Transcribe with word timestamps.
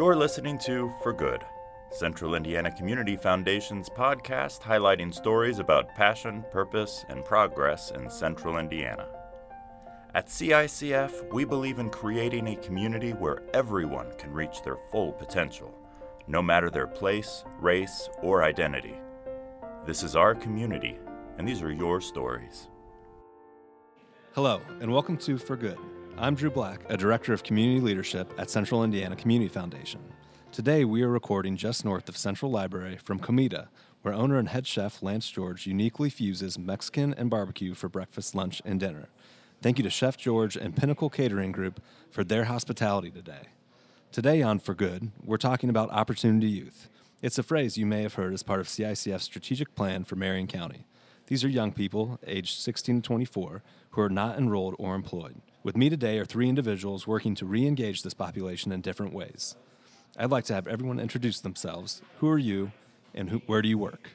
You're 0.00 0.16
listening 0.16 0.56
to 0.60 0.90
For 1.02 1.12
Good, 1.12 1.44
Central 1.90 2.34
Indiana 2.34 2.70
Community 2.74 3.16
Foundation's 3.16 3.90
podcast 3.90 4.62
highlighting 4.62 5.12
stories 5.12 5.58
about 5.58 5.94
passion, 5.94 6.42
purpose, 6.50 7.04
and 7.10 7.22
progress 7.22 7.90
in 7.90 8.08
Central 8.08 8.56
Indiana. 8.56 9.06
At 10.14 10.28
CICF, 10.28 11.30
we 11.34 11.44
believe 11.44 11.78
in 11.78 11.90
creating 11.90 12.48
a 12.48 12.56
community 12.56 13.10
where 13.10 13.42
everyone 13.52 14.10
can 14.16 14.32
reach 14.32 14.62
their 14.62 14.78
full 14.90 15.12
potential, 15.12 15.74
no 16.26 16.40
matter 16.40 16.70
their 16.70 16.86
place, 16.86 17.44
race, 17.58 18.08
or 18.22 18.42
identity. 18.42 18.96
This 19.84 20.02
is 20.02 20.16
our 20.16 20.34
community, 20.34 20.96
and 21.36 21.46
these 21.46 21.60
are 21.60 21.72
your 21.72 22.00
stories. 22.00 22.68
Hello, 24.32 24.62
and 24.80 24.90
welcome 24.90 25.18
to 25.18 25.36
For 25.36 25.58
Good. 25.58 25.78
I'm 26.18 26.34
Drew 26.34 26.50
Black, 26.50 26.80
a 26.88 26.96
Director 26.96 27.32
of 27.32 27.42
Community 27.42 27.80
Leadership 27.80 28.32
at 28.36 28.50
Central 28.50 28.84
Indiana 28.84 29.16
Community 29.16 29.48
Foundation. 29.48 30.00
Today, 30.52 30.84
we 30.84 31.02
are 31.02 31.08
recording 31.08 31.56
just 31.56 31.84
north 31.84 32.08
of 32.08 32.16
Central 32.16 32.50
Library 32.50 32.98
from 33.02 33.18
Comida, 33.18 33.68
where 34.02 34.12
owner 34.12 34.38
and 34.38 34.48
head 34.48 34.66
chef 34.66 35.02
Lance 35.02 35.30
George 35.30 35.66
uniquely 35.66 36.10
fuses 36.10 36.58
Mexican 36.58 37.14
and 37.14 37.30
barbecue 37.30 37.74
for 37.74 37.88
breakfast, 37.88 38.34
lunch, 38.34 38.60
and 38.64 38.80
dinner. 38.80 39.08
Thank 39.62 39.78
you 39.78 39.84
to 39.84 39.90
Chef 39.90 40.16
George 40.16 40.56
and 40.56 40.76
Pinnacle 40.76 41.10
Catering 41.10 41.52
Group 41.52 41.80
for 42.10 42.24
their 42.24 42.44
hospitality 42.44 43.10
today. 43.10 43.48
Today 44.12 44.42
on 44.42 44.58
For 44.58 44.74
Good, 44.74 45.12
we're 45.22 45.36
talking 45.36 45.70
about 45.70 45.90
Opportunity 45.90 46.48
Youth. 46.48 46.88
It's 47.22 47.38
a 47.38 47.42
phrase 47.42 47.76
you 47.76 47.86
may 47.86 48.02
have 48.02 48.14
heard 48.14 48.34
as 48.34 48.42
part 48.42 48.60
of 48.60 48.66
CICF's 48.66 49.24
strategic 49.24 49.74
plan 49.74 50.04
for 50.04 50.16
Marion 50.16 50.46
County. 50.46 50.86
These 51.26 51.44
are 51.44 51.48
young 51.48 51.70
people, 51.70 52.18
aged 52.26 52.58
16 52.58 53.02
to 53.02 53.06
24, 53.06 53.62
who 53.90 54.00
are 54.00 54.08
not 54.08 54.36
enrolled 54.36 54.74
or 54.78 54.94
employed. 54.94 55.40
With 55.62 55.76
me 55.76 55.90
today 55.90 56.18
are 56.18 56.24
three 56.24 56.48
individuals 56.48 57.06
working 57.06 57.34
to 57.34 57.44
re 57.44 57.66
engage 57.66 58.02
this 58.02 58.14
population 58.14 58.72
in 58.72 58.80
different 58.80 59.12
ways. 59.12 59.56
I'd 60.18 60.30
like 60.30 60.44
to 60.46 60.54
have 60.54 60.66
everyone 60.66 60.98
introduce 60.98 61.40
themselves. 61.40 62.00
Who 62.18 62.30
are 62.30 62.38
you, 62.38 62.72
and 63.14 63.28
who, 63.28 63.42
where 63.44 63.60
do 63.60 63.68
you 63.68 63.76
work? 63.76 64.08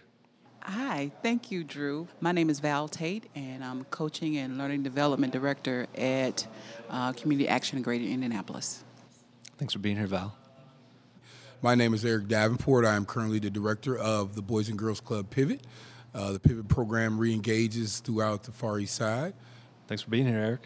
Hi, 0.61 1.11
thank 1.21 1.51
you, 1.51 1.63
Drew. 1.63 2.07
My 2.19 2.31
name 2.31 2.49
is 2.49 2.59
Val 2.59 2.87
Tate, 2.87 3.29
and 3.35 3.63
I'm 3.63 3.83
Coaching 3.85 4.37
and 4.37 4.57
Learning 4.57 4.81
Development 4.81 5.31
Director 5.31 5.85
at 5.95 6.47
uh, 6.89 7.11
Community 7.13 7.47
Action 7.47 7.77
in 7.77 7.83
Greater 7.83 8.05
Indianapolis. 8.05 8.83
Thanks 9.59 9.73
for 9.73 9.79
being 9.79 9.97
here, 9.97 10.07
Val. 10.07 10.35
My 11.61 11.75
name 11.75 11.93
is 11.93 12.03
Eric 12.03 12.27
Davenport. 12.27 12.85
I 12.85 12.95
am 12.95 13.05
currently 13.05 13.37
the 13.37 13.51
director 13.51 13.95
of 13.95 14.35
the 14.35 14.41
Boys 14.41 14.69
and 14.69 14.79
Girls 14.79 14.99
Club 14.99 15.29
Pivot. 15.29 15.61
Uh, 16.15 16.31
the 16.31 16.39
Pivot 16.39 16.67
program 16.67 17.19
re 17.19 17.31
engages 17.31 17.99
throughout 17.99 18.41
the 18.41 18.51
Far 18.51 18.79
East 18.79 18.95
Side. 18.95 19.35
Thanks 19.87 20.01
for 20.01 20.09
being 20.09 20.25
here, 20.25 20.39
Eric. 20.39 20.61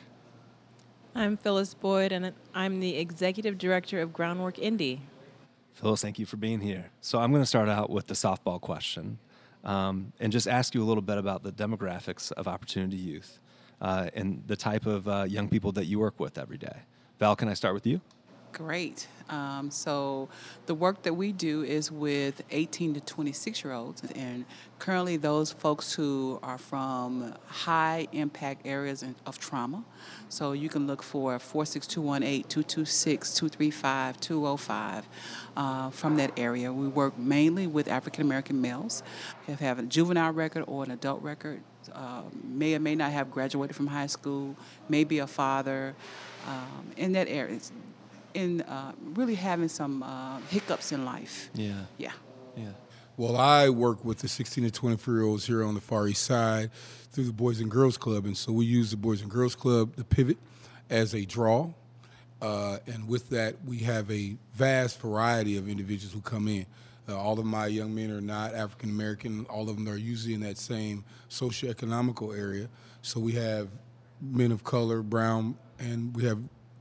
I'm 1.16 1.38
Phyllis 1.38 1.74
Boyd, 1.74 2.12
and 2.12 2.34
I'm 2.54 2.80
the 2.80 2.98
executive 2.98 3.58
director 3.58 4.00
of 4.02 4.14
Groundwork 4.14 4.60
Indy. 4.60 5.02
Phyllis, 5.74 6.02
thank 6.02 6.20
you 6.20 6.26
for 6.26 6.38
being 6.38 6.62
here. 6.62 6.92
So, 7.02 7.20
I'm 7.20 7.32
going 7.32 7.42
to 7.42 7.48
start 7.48 7.68
out 7.68 7.90
with 7.90 8.08
the 8.08 8.14
softball 8.14 8.62
question 8.62 9.18
um, 9.64 10.14
and 10.20 10.32
just 10.32 10.48
ask 10.48 10.76
you 10.76 10.84
a 10.84 10.86
little 10.86 11.02
bit 11.02 11.18
about 11.18 11.44
the 11.44 11.52
demographics 11.52 12.32
of 12.34 12.48
Opportunity 12.48 12.98
Youth 12.98 13.40
uh, 13.82 14.10
and 14.14 14.44
the 14.46 14.56
type 14.56 14.86
of 14.86 15.08
uh, 15.08 15.26
young 15.28 15.50
people 15.50 15.72
that 15.74 15.86
you 15.86 16.00
work 16.00 16.20
with 16.20 16.38
every 16.38 16.58
day. 16.58 16.82
Val, 17.20 17.36
can 17.36 17.50
I 17.50 17.54
start 17.54 17.74
with 17.74 17.88
you? 17.88 18.02
Great. 18.52 19.08
Um, 19.30 19.70
so, 19.70 20.28
the 20.66 20.74
work 20.74 21.04
that 21.04 21.14
we 21.14 21.32
do 21.32 21.64
is 21.64 21.92
with 21.92 22.42
18 22.50 22.96
to 22.96 23.02
26 23.02 23.64
year 23.64 23.74
olds, 23.74 24.02
and 24.16 24.44
currently 24.80 25.18
those 25.18 25.52
folks 25.52 25.94
who 25.94 26.40
are 26.42 26.58
from 26.58 27.36
high 27.46 28.08
impact 28.12 28.66
areas 28.66 29.06
of 29.28 29.38
trauma. 29.38 29.84
So, 30.30 30.54
you 30.54 30.68
can 30.68 30.88
look 30.88 31.04
for 31.04 31.38
46218 31.38 32.44
226 32.50 33.34
235 33.36 34.20
205 34.20 35.08
uh, 35.56 35.90
from 35.92 36.16
that 36.16 36.32
area. 36.38 36.74
We 36.74 36.88
work 36.88 37.18
mainly 37.18 37.68
with 37.68 37.88
African 37.88 38.24
American 38.24 38.60
males 38.60 39.04
who 39.46 39.54
have 39.54 39.78
a 39.78 39.84
juvenile 39.84 40.34
record 40.34 40.64
or 40.68 40.84
an 40.84 40.92
adult 40.92 41.22
record, 41.22 41.62
uh, 41.94 42.24
may 42.44 42.74
or 42.74 42.80
may 42.80 42.96
not 42.96 43.12
have 43.12 43.30
graduated 43.30 43.76
from 43.76 43.88
high 43.88 44.08
school, 44.08 44.56
may 44.90 45.04
be 45.04 45.20
a 45.20 45.28
father. 45.28 45.96
Um, 46.48 46.92
in 46.96 47.12
that 47.12 47.28
area, 47.28 47.60
in 48.34 48.62
uh, 48.62 48.94
really 49.02 49.36
having 49.36 49.70
some 49.70 50.04
uh, 50.04 50.40
hiccups 50.50 50.92
in 50.92 51.06
life. 51.06 51.50
Yeah. 51.54 51.74
Yeah. 51.98 52.12
Yeah. 52.56 52.72
Well, 53.18 53.36
I 53.36 53.70
work 53.70 54.06
with 54.06 54.20
the 54.20 54.28
16 54.28 54.64
to 54.64 54.72
24 54.72 55.14
year 55.14 55.24
olds 55.24 55.46
here 55.46 55.64
on 55.64 55.76
the 55.76 55.82
Far 55.82 56.08
East 56.08 56.24
Side 56.24 56.72
through 57.12 57.26
the 57.26 57.34
Boys 57.34 57.60
and 57.60 57.70
Girls 57.70 57.98
Club. 57.98 58.26
And 58.26 58.38
so 58.38 58.52
we 58.52 58.66
use 58.66 58.92
the 58.92 58.98
Boys 58.98 59.22
and 59.22 59.30
Girls 59.30 59.56
Club, 59.56 59.96
the 59.96 60.06
pivot, 60.06 60.38
as 60.90 61.14
a 61.14 61.26
draw. 61.26 61.70
Uh, 62.42 62.78
and 62.88 63.08
with 63.08 63.30
that, 63.30 63.56
we 63.66 63.80
have 63.80 64.10
a 64.10 64.38
vast 64.54 65.02
variety 65.02 65.58
of 65.58 65.68
individuals 65.68 66.14
who 66.14 66.22
come 66.22 66.48
in. 66.48 66.66
Uh, 67.10 67.18
all 67.18 67.40
of 67.40 67.46
my 67.46 67.68
young 67.68 67.94
men 67.94 68.12
are 68.12 68.22
not 68.22 68.54
African 68.54 68.90
American. 68.90 69.46
All 69.50 69.70
of 69.70 69.76
them 69.76 69.90
are 69.90 69.98
usually 69.98 70.34
in 70.34 70.42
that 70.42 70.58
same 70.58 71.04
socioeconomical 71.30 72.38
area. 72.38 72.70
So 73.02 73.20
we 73.20 73.34
have 73.34 73.68
men 74.22 74.52
of 74.52 74.64
color, 74.64 75.02
brown, 75.02 75.58
and 75.80 76.16
we 76.16 76.24
have 76.26 76.40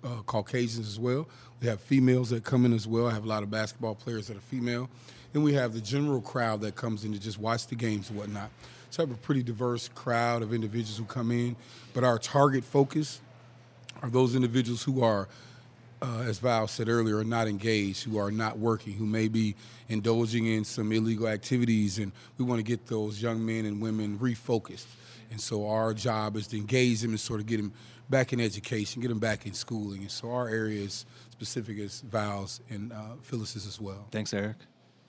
uh, 0.09 0.23
Caucasians 0.23 0.87
as 0.89 0.99
well. 0.99 1.29
We 1.61 1.67
have 1.69 1.81
females 1.81 2.31
that 2.31 2.45
come 2.45 2.65
in 2.65 2.73
as 2.73 2.87
well. 2.87 3.07
I 3.07 3.13
have 3.13 3.25
a 3.25 3.29
lot 3.29 3.43
of 3.43 3.51
basketball 3.51 3.95
players 3.95 4.29
that 4.29 4.37
are 4.37 4.41
female. 4.41 4.89
And 5.35 5.45
we 5.45 5.53
have 5.55 5.75
the 5.75 5.81
general 5.81 6.21
crowd 6.21 6.61
that 6.63 6.75
comes 6.75 7.05
in 7.05 7.13
to 7.13 7.19
just 7.19 7.39
watch 7.39 7.67
the 7.67 7.75
games 7.75 8.11
and 8.11 8.19
whatnot. 8.19 8.51
So 8.91 9.03
I 9.03 9.07
have 9.07 9.15
a 9.15 9.21
pretty 9.21 9.43
diverse 9.43 9.89
crowd 9.89 10.43
of 10.43 10.55
individuals 10.55 10.97
who 10.97 11.05
come 11.05 11.31
in. 11.31 11.57
But 11.93 12.05
our 12.05 12.19
target 12.19 12.65
focus 12.65 13.21
are 14.03 14.09
those 14.09 14.35
individuals 14.35 14.83
who 14.83 15.03
are, 15.03 15.29
uh, 16.01 16.21
as 16.21 16.39
Val 16.39 16.69
said 16.69 16.89
earlier, 16.89 17.19
are 17.19 17.25
not 17.25 17.49
engaged, 17.49 18.05
who 18.05 18.19
are 18.19 18.31
not 18.31 18.59
working, 18.59 18.95
who 18.95 19.05
may 19.05 19.29
be 19.29 19.55
indulging 19.89 20.47
in 20.47 20.65
some 20.65 20.91
illegal 20.93 21.29
activities. 21.29 21.99
And 21.99 22.13
we 22.39 22.45
want 22.45 22.61
to 22.61 22.63
get 22.63 22.87
those 22.87 23.21
young 23.21 23.45
men 23.45 23.67
and 23.67 23.83
women 23.83 24.19
refocused. 24.19 24.87
And 25.31 25.41
so 25.41 25.69
our 25.69 25.95
job 25.95 26.37
is 26.37 26.47
to 26.49 26.57
engage 26.57 27.01
them 27.01 27.11
and 27.11 27.21
sort 27.21 27.41
of 27.41 27.47
get 27.47 27.59
them 27.59 27.73
back 28.09 28.33
in 28.33 28.41
education, 28.41 29.03
get 29.03 29.09
them 29.09 29.19
back 29.19 29.47
in 29.47 29.53
schooling. 29.53 30.03
And 30.03 30.11
so 30.11 30.31
our 30.31 30.49
area 30.49 30.83
is 30.83 31.05
specific 31.31 31.79
as 31.79 32.01
Val's 32.01 32.61
and 32.71 32.93
uh, 32.93 33.17
Phyllis's 33.23 33.67
as 33.67 33.81
well. 33.81 34.07
Thanks, 34.11 34.33
Eric. 34.33 34.57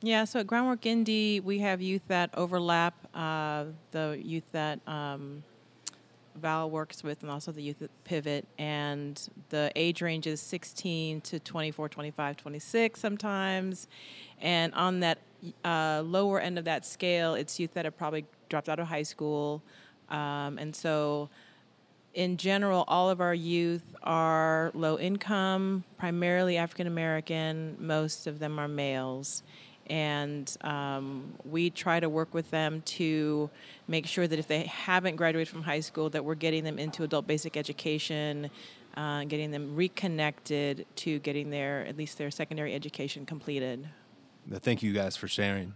Yeah, 0.01 0.23
so 0.23 0.39
at 0.39 0.47
Groundwork 0.47 0.85
Indy, 0.85 1.41
we 1.41 1.59
have 1.59 1.81
youth 1.81 2.03
that 2.07 2.29
overlap 2.35 2.93
uh, 3.13 3.65
the 3.91 4.17
youth 4.23 4.49
that 4.53 4.79
um, 4.87 5.43
Val 6.35 6.69
works 6.69 7.03
with 7.03 7.21
and 7.21 7.29
also 7.29 7.51
the 7.51 7.61
youth 7.61 7.81
at 7.81 7.89
Pivot. 8.05 8.47
And 8.57 9.21
the 9.49 9.71
age 9.75 10.01
range 10.01 10.25
is 10.25 10.39
16 10.39 11.21
to 11.21 11.39
24, 11.39 11.89
25, 11.89 12.37
26 12.37 12.99
sometimes. 12.99 13.87
And 14.39 14.73
on 14.73 15.01
that 15.01 15.19
uh, 15.65 16.03
lower 16.05 16.39
end 16.39 16.57
of 16.57 16.65
that 16.65 16.85
scale, 16.85 17.33
it's 17.33 17.59
youth 17.59 17.73
that 17.73 17.85
have 17.85 17.97
probably 17.97 18.25
dropped 18.47 18.69
out 18.69 18.79
of 18.79 18.87
high 18.87 19.03
school. 19.03 19.61
Um, 20.09 20.57
and 20.57 20.75
so 20.75 21.29
in 22.13 22.37
general, 22.37 22.83
all 22.87 23.09
of 23.09 23.21
our 23.21 23.33
youth 23.33 23.95
are 24.03 24.71
low 24.73 24.97
income, 24.97 25.83
primarily 25.97 26.57
African 26.57 26.87
American. 26.87 27.77
Most 27.79 28.27
of 28.27 28.39
them 28.39 28.59
are 28.59 28.67
males. 28.67 29.43
And 29.87 30.55
um, 30.61 31.33
we 31.45 31.71
try 31.71 31.99
to 31.99 32.09
work 32.09 32.33
with 32.33 32.51
them 32.51 32.81
to 32.85 33.49
make 33.87 34.05
sure 34.05 34.27
that 34.27 34.37
if 34.37 34.47
they 34.47 34.63
haven't 34.63 35.15
graduated 35.15 35.47
from 35.47 35.63
high 35.63 35.79
school, 35.79 36.09
that 36.11 36.23
we're 36.23 36.35
getting 36.35 36.63
them 36.63 36.77
into 36.77 37.03
adult 37.03 37.25
basic 37.25 37.57
education, 37.57 38.51
uh, 38.95 39.23
getting 39.23 39.49
them 39.49 39.75
reconnected 39.75 40.85
to 40.97 41.19
getting 41.19 41.49
their 41.49 41.85
at 41.87 41.97
least 41.97 42.17
their 42.17 42.29
secondary 42.29 42.75
education 42.75 43.25
completed. 43.25 43.87
Thank 44.51 44.83
you 44.83 44.93
guys 44.93 45.15
for 45.15 45.27
sharing. 45.27 45.73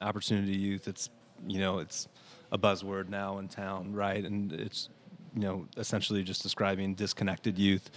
Opportunity 0.00 0.56
Youth. 0.56 0.86
It's 0.86 1.10
you 1.46 1.58
know 1.58 1.78
it's 1.78 2.08
a 2.52 2.58
buzzword 2.58 3.08
now 3.08 3.38
in 3.38 3.48
town, 3.48 3.92
right? 3.92 4.24
And 4.24 4.52
it's 4.52 4.88
you 5.36 5.42
know, 5.42 5.68
essentially 5.76 6.22
just 6.22 6.42
describing 6.42 6.94
disconnected 6.94 7.58
youth. 7.58 7.90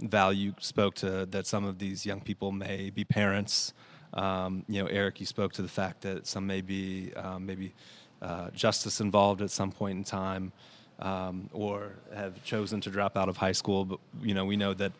Value 0.00 0.52
spoke 0.58 0.94
to 0.96 1.26
that 1.26 1.46
some 1.46 1.64
of 1.64 1.78
these 1.78 2.04
young 2.04 2.20
people 2.20 2.50
may 2.50 2.90
be 2.90 3.04
parents. 3.04 3.72
Um, 4.12 4.64
you 4.68 4.82
know, 4.82 4.88
Eric, 4.88 5.20
you 5.20 5.26
spoke 5.26 5.52
to 5.52 5.62
the 5.62 5.68
fact 5.68 6.02
that 6.02 6.26
some 6.26 6.46
may 6.46 6.60
be 6.60 7.12
um, 7.14 7.46
maybe 7.46 7.74
uh, 8.20 8.50
justice 8.50 9.00
involved 9.00 9.40
at 9.40 9.50
some 9.50 9.70
point 9.70 9.98
in 9.98 10.04
time, 10.04 10.52
um, 10.98 11.48
or 11.52 11.92
have 12.14 12.42
chosen 12.42 12.80
to 12.80 12.90
drop 12.90 13.16
out 13.16 13.28
of 13.28 13.36
high 13.36 13.52
school. 13.52 13.84
But 13.84 14.00
you 14.20 14.34
know, 14.34 14.44
we 14.44 14.56
know 14.56 14.74
that 14.74 14.92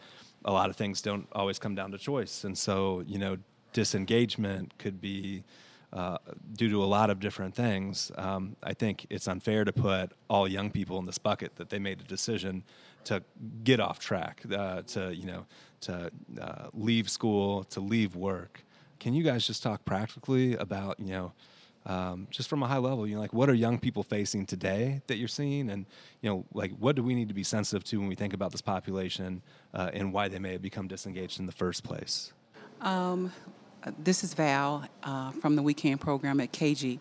a 0.45 0.53
lot 0.53 0.71
of 0.71 0.77
things 0.77 1.03
don't 1.03 1.27
always 1.33 1.59
come 1.59 1.75
down 1.75 1.91
to 1.91 1.99
choice, 1.99 2.45
and 2.45 2.57
so 2.57 3.03
you 3.07 3.19
know, 3.19 3.37
disengagement 3.73 4.79
could 4.79 5.01
be 5.01 5.43
uh, 5.93 6.19
due 6.55 6.71
to 6.71 6.85
a 6.85 6.87
lot 6.87 7.11
of 7.11 7.19
different 7.19 7.55
things, 7.55 8.13
um, 8.17 8.57
I 8.63 8.75
think 8.75 9.07
it's 9.11 9.27
unfair 9.27 9.65
to 9.65 9.73
put 9.73 10.13
all 10.29 10.47
young 10.47 10.71
people 10.71 10.99
in 10.99 11.07
this 11.07 11.19
bucket 11.19 11.57
that 11.57 11.71
they 11.71 11.79
made 11.79 12.01
a 12.01 12.05
decision 12.05 12.63
to 13.05 13.23
get 13.65 13.81
off 13.81 13.99
track, 13.99 14.43
uh, 14.53 14.83
to 14.83 15.15
you 15.15 15.27
know, 15.27 15.47
to 15.83 16.11
uh, 16.41 16.69
leave 16.73 17.11
school, 17.11 17.65
to 17.65 17.81
leave 17.81 18.15
work. 18.15 18.65
Can 19.01 19.15
you 19.15 19.25
guys 19.25 19.47
just 19.47 19.63
talk 19.63 19.85
practically 19.85 20.55
about 20.57 21.01
you 21.01 21.09
know? 21.09 21.33
Um, 21.87 22.29
just 22.31 22.51
from 22.51 22.63
a 22.63 22.67
high 22.67 22.77
level, 22.77 23.07
you 23.07 23.15
know, 23.15 23.23
like 23.23 23.33
what 23.33 23.49
are 23.49 23.55
young 23.55 23.79
people 23.79 24.03
facing 24.03 24.45
today 24.45 25.01
that 25.07 25.17
you're 25.17 25.29
seeing, 25.29 25.71
and 25.71 25.87
you 26.21 26.29
know, 26.29 26.45
like 26.53 26.73
what 26.73 26.95
do 26.95 27.03
we 27.03 27.15
need 27.15 27.29
to 27.29 27.35
be 27.35 27.43
sensitive 27.43 27.85
to 27.85 27.99
when 27.99 28.07
we 28.07 28.15
think 28.15 28.35
about 28.35 28.53
this 28.53 28.61
population 28.61 29.43
uh, 29.73 29.91
and 29.95 30.13
why 30.13 30.29
they 30.29 30.39
may 30.39 30.53
have 30.53 30.63
become 30.63 30.89
disengaged 30.89 31.41
in 31.41 31.47
the 31.47 31.53
first 31.53 31.83
place? 31.83 32.35
Um, 32.83 33.33
this 33.99 34.25
is 34.25 34.35
Val 34.35 34.85
uh, 35.03 35.31
from 35.33 35.57
the 35.57 35.63
We 35.63 35.75
Can 35.75 35.99
program 35.99 36.41
at 36.41 36.53
KG. 36.53 36.99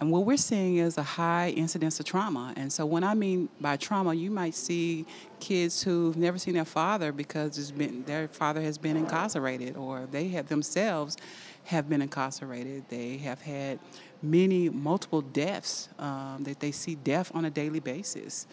And 0.00 0.12
what 0.12 0.24
we're 0.24 0.36
seeing 0.36 0.76
is 0.76 0.96
a 0.96 1.02
high 1.02 1.50
incidence 1.50 1.98
of 1.98 2.06
trauma. 2.06 2.54
And 2.56 2.72
so, 2.72 2.86
when 2.86 3.02
I 3.02 3.14
mean 3.14 3.48
by 3.60 3.76
trauma, 3.76 4.14
you 4.14 4.30
might 4.30 4.54
see 4.54 5.06
kids 5.40 5.82
who've 5.82 6.16
never 6.16 6.38
seen 6.38 6.54
their 6.54 6.64
father 6.64 7.10
because 7.10 7.72
been, 7.72 8.04
their 8.04 8.28
father 8.28 8.60
has 8.60 8.78
been 8.78 8.96
incarcerated, 8.96 9.76
or 9.76 10.06
they 10.10 10.28
have 10.28 10.48
themselves 10.48 11.16
have 11.64 11.88
been 11.88 12.00
incarcerated. 12.00 12.84
They 12.88 13.16
have 13.18 13.40
had 13.42 13.80
many 14.22 14.68
multiple 14.68 15.20
deaths. 15.20 15.88
Um, 15.98 16.44
that 16.44 16.60
they 16.60 16.70
see 16.70 16.94
death 16.94 17.32
on 17.34 17.44
a 17.44 17.50
daily 17.50 17.80
basis. 17.80 18.46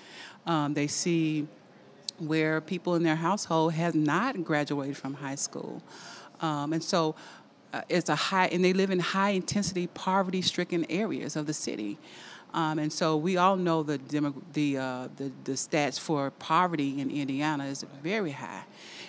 Um, 0.48 0.74
they 0.74 0.88
see 0.88 1.48
where 2.18 2.60
people 2.60 2.96
in 2.96 3.04
their 3.04 3.16
household 3.16 3.74
have 3.74 3.94
not 3.94 4.44
graduated 4.44 4.98
from 4.98 5.14
high 5.14 5.36
school, 5.36 5.84
um, 6.42 6.74
and 6.74 6.84
so 6.84 7.16
uh, 7.76 7.82
it's 7.90 8.10
a 8.10 8.16
high, 8.16 8.48
and 8.48 8.64
they 8.64 8.72
live 8.72 8.90
in 8.90 9.00
high 9.00 9.32
intensity, 9.32 9.88
poverty 9.88 10.42
stricken 10.42 10.86
areas 10.90 11.36
of 11.36 11.46
the 11.46 11.54
city. 11.54 11.98
Um, 12.54 12.80
and 12.80 12.92
so 12.92 13.18
we 13.18 13.36
all 13.36 13.58
know 13.58 13.84
the, 13.84 13.98
demo, 13.98 14.34
the, 14.54 14.78
uh, 14.78 15.08
the, 15.18 15.30
the 15.44 15.52
stats 15.54 16.00
for 16.00 16.32
poverty 16.32 17.02
in 17.02 17.12
Indiana 17.12 17.66
is 17.66 17.84
very 18.02 18.32
high. 18.32 18.64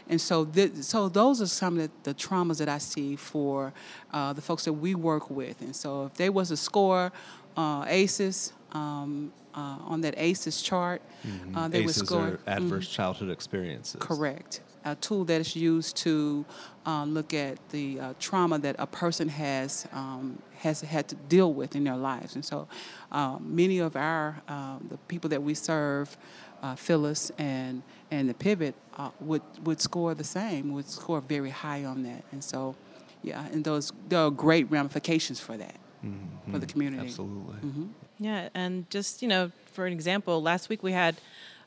And 0.09 0.21
so, 0.21 0.45
th- 0.45 0.75
so 0.83 1.09
those 1.09 1.41
are 1.41 1.47
some 1.47 1.79
of 1.79 1.85
the, 1.85 2.11
the 2.11 2.15
traumas 2.15 2.59
that 2.59 2.69
I 2.69 2.79
see 2.79 3.15
for 3.15 3.73
uh, 4.13 4.33
the 4.33 4.43
folks 4.43 4.65
that 4.65 4.73
we 4.73 4.97
work 4.97 5.31
with. 5.31 5.61
And 5.61 5.75
so, 5.75 6.07
if 6.07 6.15
there 6.15 6.33
was 6.33 6.51
a 6.51 6.57
score, 6.57 7.13
uh, 7.57 7.85
ACEs, 7.87 8.53
um, 8.73 9.33
uh, 9.55 9.79
on 9.87 10.01
that 10.01 10.15
ACEs 10.17 10.61
chart, 10.61 11.03
mm-hmm. 11.25 11.57
uh, 11.57 11.69
they 11.69 11.85
ACEs 11.85 11.99
would 11.99 12.07
score 12.09 12.21
are 12.21 12.41
adverse 12.49 12.87
mm-hmm. 12.87 12.95
childhood 12.95 13.31
experiences. 13.31 14.01
Correct 14.01 14.61
a 14.87 14.95
tool 14.95 15.25
that 15.25 15.41
is 15.41 15.55
used 15.57 15.97
to 15.97 16.45
uh, 16.87 17.05
look 17.05 17.35
at 17.35 17.59
the 17.71 18.01
uh, 18.01 18.15
trauma 18.21 18.59
that 18.61 18.77
a 18.79 18.87
person 18.87 19.29
has 19.29 19.87
um, 19.93 20.39
has 20.59 20.81
had 20.81 21.09
to 21.09 21.17
deal 21.29 21.53
with 21.53 21.77
in 21.77 21.85
their 21.85 21.97
lives. 21.97 22.37
And 22.37 22.45
so, 22.45 22.69
um, 23.13 23.45
many 23.45 23.79
of 23.79 23.97
our 23.97 24.41
um, 24.49 24.87
the 24.89 24.97
people 25.09 25.29
that 25.31 25.43
we 25.43 25.55
serve, 25.55 26.17
uh, 26.63 26.77
Phyllis 26.77 27.31
and 27.37 27.83
and 28.11 28.29
the 28.29 28.35
Pivot 28.35 28.75
uh, 28.97 29.11
would 29.21 29.43
would 29.65 29.81
score 29.81 30.15
the 30.15 30.25
same, 30.25 30.73
would 30.73 30.89
score 30.89 31.21
very 31.21 31.51
high 31.51 31.85
on 31.85 32.05
that. 32.05 32.23
And 32.31 32.43
so, 32.43 32.77
yeah, 33.23 33.45
and 33.53 33.65
those 33.65 33.93
there 34.09 34.21
are 34.21 34.31
great 34.31 34.71
ramifications 34.71 35.41
for 35.41 35.57
that 35.57 35.77
mm-hmm. 36.05 36.53
for 36.53 36.59
the 36.61 36.67
community. 36.67 37.09
Absolutely. 37.09 37.57
Mm-hmm. 37.57 37.87
Yeah, 38.19 38.49
and 38.55 38.89
just 38.91 39.21
you 39.21 39.29
know, 39.29 39.51
for 39.73 39.85
an 39.87 39.93
example, 39.93 40.41
last 40.41 40.69
week 40.69 40.85
we 40.85 40.93
had 40.93 41.17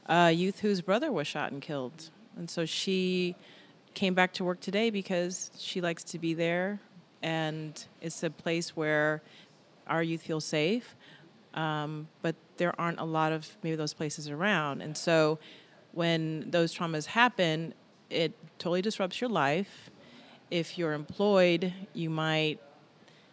a 0.06 0.31
youth 0.31 0.62
whose 0.62 0.80
brother 0.80 1.12
was 1.12 1.27
shot 1.27 1.51
and 1.51 1.62
killed 1.62 2.10
and 2.39 2.50
so 2.50 2.65
she 2.65 3.36
came 3.94 4.13
back 4.13 4.33
to 4.33 4.45
work 4.45 4.62
today 4.62 4.89
because 4.89 5.51
she 5.57 5.81
likes 5.81 6.03
to 6.06 6.18
be 6.18 6.33
there 6.33 6.80
and 7.21 7.86
it's 8.01 8.24
a 8.24 8.30
place 8.30 8.75
where 8.77 9.21
our 9.88 10.01
youth 10.01 10.21
feel 10.21 10.39
safe. 10.39 10.95
Um, 11.53 12.07
but 12.21 12.36
there 12.57 12.80
aren't 12.80 13.00
a 13.00 13.03
lot 13.03 13.33
of 13.33 13.45
maybe 13.62 13.75
those 13.75 13.94
places 13.94 14.30
around. 14.30 14.81
And 14.81 14.95
so 14.95 15.38
when 15.91 16.50
those 16.50 16.74
traumas 16.74 17.07
happen, 17.07 17.74
it 18.09 18.33
totally 18.57 18.81
disrupts 18.81 19.19
your 19.19 19.30
life. 19.30 19.89
If 20.50 20.77
you're 20.77 20.94
employed, 20.94 21.74
you 21.94 22.09
might 22.09 22.59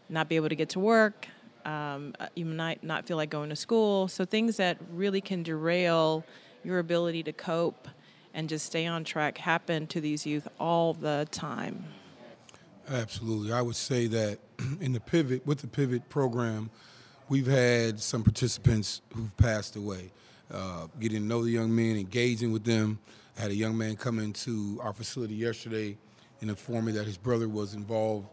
not 0.08 0.28
be 0.28 0.34
able 0.34 0.48
to 0.48 0.56
get 0.56 0.70
to 0.70 0.80
work. 0.80 1.28
Um, 1.64 2.14
you 2.34 2.44
might 2.44 2.82
not 2.82 3.06
feel 3.06 3.16
like 3.16 3.30
going 3.30 3.50
to 3.50 3.56
school. 3.56 4.08
So 4.08 4.24
things 4.24 4.56
that 4.56 4.78
really 4.92 5.20
can 5.20 5.44
derail 5.44 6.24
your 6.64 6.80
ability 6.80 7.22
to 7.24 7.32
cope 7.32 7.88
and 8.36 8.50
just 8.50 8.66
stay 8.66 8.86
on 8.86 9.02
track 9.02 9.38
happen 9.38 9.86
to 9.88 10.00
these 10.00 10.26
youth 10.26 10.46
all 10.60 10.92
the 10.92 11.26
time. 11.32 11.86
Absolutely. 12.88 13.50
I 13.50 13.62
would 13.62 13.74
say 13.74 14.06
that 14.08 14.38
in 14.80 14.92
the 14.92 15.00
pivot, 15.00 15.44
with 15.46 15.58
the 15.58 15.66
pivot 15.66 16.08
program, 16.10 16.70
we've 17.28 17.46
had 17.46 17.98
some 17.98 18.22
participants 18.22 19.00
who've 19.14 19.36
passed 19.38 19.74
away. 19.74 20.12
Uh, 20.52 20.86
getting 21.00 21.22
to 21.22 21.24
know 21.24 21.42
the 21.42 21.50
young 21.50 21.74
men, 21.74 21.96
engaging 21.96 22.52
with 22.52 22.62
them. 22.62 23.00
I 23.36 23.42
had 23.42 23.50
a 23.50 23.56
young 23.56 23.76
man 23.76 23.96
come 23.96 24.20
into 24.20 24.78
our 24.82 24.92
facility 24.92 25.34
yesterday 25.34 25.96
and 26.40 26.50
inform 26.50 26.84
me 26.84 26.92
that 26.92 27.06
his 27.06 27.16
brother 27.16 27.48
was 27.48 27.74
involved 27.74 28.28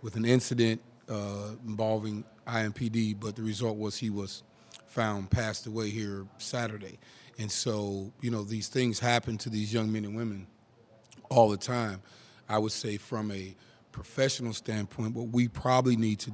with 0.00 0.16
an 0.16 0.24
incident 0.24 0.80
uh, 1.10 1.50
involving 1.66 2.24
IMPD, 2.46 3.18
but 3.20 3.36
the 3.36 3.42
result 3.42 3.76
was 3.76 3.98
he 3.98 4.08
was 4.08 4.44
found 4.86 5.30
passed 5.30 5.66
away 5.66 5.90
here 5.90 6.26
Saturday. 6.38 6.98
And 7.38 7.50
so, 7.50 8.12
you 8.20 8.30
know, 8.30 8.42
these 8.42 8.68
things 8.68 8.98
happen 8.98 9.38
to 9.38 9.50
these 9.50 9.72
young 9.72 9.92
men 9.92 10.04
and 10.04 10.16
women 10.16 10.46
all 11.30 11.48
the 11.48 11.56
time. 11.56 12.02
I 12.48 12.58
would 12.58 12.72
say, 12.72 12.96
from 12.96 13.30
a 13.30 13.54
professional 13.92 14.52
standpoint, 14.52 15.14
what 15.14 15.28
we 15.28 15.48
probably 15.48 15.96
need 15.96 16.18
to 16.20 16.32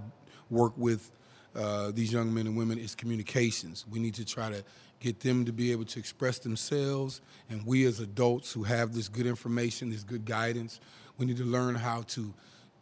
work 0.50 0.72
with 0.76 1.10
uh, 1.54 1.90
these 1.92 2.12
young 2.12 2.32
men 2.32 2.46
and 2.46 2.56
women 2.56 2.78
is 2.78 2.94
communications. 2.94 3.84
We 3.90 3.98
need 3.98 4.14
to 4.14 4.24
try 4.24 4.50
to 4.50 4.64
get 5.00 5.20
them 5.20 5.44
to 5.44 5.52
be 5.52 5.72
able 5.72 5.84
to 5.84 5.98
express 5.98 6.38
themselves. 6.38 7.20
And 7.50 7.64
we, 7.66 7.84
as 7.84 8.00
adults 8.00 8.52
who 8.52 8.62
have 8.62 8.94
this 8.94 9.08
good 9.08 9.26
information, 9.26 9.90
this 9.90 10.02
good 10.02 10.24
guidance, 10.24 10.80
we 11.18 11.26
need 11.26 11.36
to 11.36 11.44
learn 11.44 11.74
how 11.74 12.02
to 12.08 12.32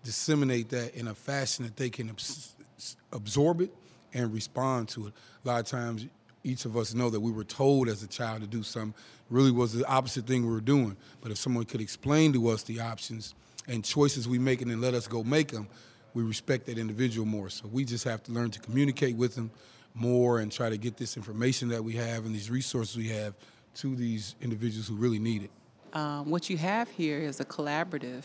disseminate 0.05 0.69
that 0.71 0.95
in 0.95 1.09
a 1.09 1.15
fashion 1.15 1.65
that 1.65 1.77
they 1.77 1.91
can 1.91 2.15
absorb 3.13 3.61
it 3.61 3.75
and 4.15 4.33
respond 4.33 4.89
to 4.91 5.09
it. 5.09 5.13
A 5.45 5.49
lot 5.49 5.61
of 5.61 5.67
times, 5.67 6.07
each 6.45 6.65
of 6.65 6.77
us 6.77 6.95
know 6.95 7.11
that 7.11 7.21
we 7.21 7.31
were 7.31 7.45
told 7.45 7.89
as 7.89 8.03
a 8.03 8.07
child 8.07 8.41
to 8.41 8.47
do 8.47 8.63
something 8.63 8.95
really 9.31 9.51
was 9.51 9.73
the 9.73 9.85
opposite 9.87 10.27
thing 10.27 10.43
we 10.47 10.53
were 10.53 10.61
doing. 10.61 10.97
But 11.21 11.33
if 11.33 11.39
someone 11.39 11.65
could 11.65 11.81
explain 11.81 12.33
to 12.35 12.49
us 12.49 12.63
the 12.63 12.81
options 12.81 13.35
and 13.67 13.85
choices 13.85 14.29
we 14.29 14.39
make 14.39 14.61
and 14.61 14.71
then 14.71 14.81
let 14.81 14.95
us 14.95 15.07
go 15.07 15.25
make 15.25 15.53
them, 15.53 15.69
we 16.15 16.23
respect 16.23 16.67
that 16.67 16.79
individual 16.79 17.27
more. 17.27 17.49
So 17.49 17.67
we 17.73 17.85
just 17.85 18.05
have 18.05 18.23
to 18.25 18.33
learn 18.33 18.51
to 18.51 18.61
communicate 18.61 19.17
with 19.17 19.35
them 19.35 19.51
more 19.95 20.41
and 20.41 20.53
try 20.53 20.69
to 20.69 20.77
get 20.77 20.97
this 20.97 21.17
information 21.17 21.69
that 21.69 21.83
we 21.83 21.95
have 21.95 22.27
and 22.27 22.35
these 22.35 22.51
resources 22.51 22.97
we 22.97 23.09
have 23.09 23.35
to 23.75 23.97
these 23.97 24.37
individuals 24.41 24.89
who 24.89 24.95
really 24.95 25.19
need 25.19 25.45
it. 25.45 25.51
Um, 25.95 26.31
what 26.31 26.49
you 26.49 26.57
have 26.57 26.89
here 26.91 27.19
is 27.19 27.41
a 27.41 27.45
collaborative, 27.45 28.25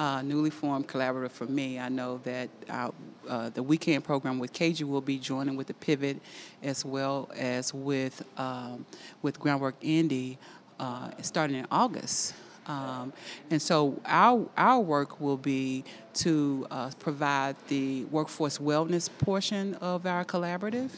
uh, 0.00 0.22
newly 0.22 0.48
formed 0.48 0.88
collaborative 0.88 1.30
for 1.30 1.44
me. 1.44 1.78
I 1.78 1.90
know 1.90 2.22
that 2.24 2.48
our, 2.70 2.94
uh, 3.28 3.50
the 3.50 3.62
We 3.62 3.76
Can 3.76 4.00
program 4.00 4.38
with 4.38 4.50
KG 4.50 4.82
will 4.84 5.02
be 5.02 5.18
joining 5.18 5.56
with 5.56 5.66
the 5.66 5.74
Pivot 5.74 6.22
as 6.62 6.86
well 6.86 7.30
as 7.36 7.74
with 7.74 8.24
um, 8.38 8.86
with 9.20 9.38
Groundwork 9.38 9.74
Indy 9.82 10.38
uh, 10.78 11.10
starting 11.20 11.56
in 11.56 11.66
August. 11.70 12.32
Um, 12.66 13.12
and 13.50 13.60
so 13.60 14.00
our 14.04 14.46
our 14.56 14.80
work 14.80 15.20
will 15.20 15.36
be 15.36 15.84
to 16.12 16.66
uh, 16.70 16.90
provide 16.98 17.56
the 17.68 18.04
workforce 18.06 18.58
wellness 18.58 19.08
portion 19.18 19.74
of 19.76 20.06
our 20.06 20.24
collaborative, 20.24 20.90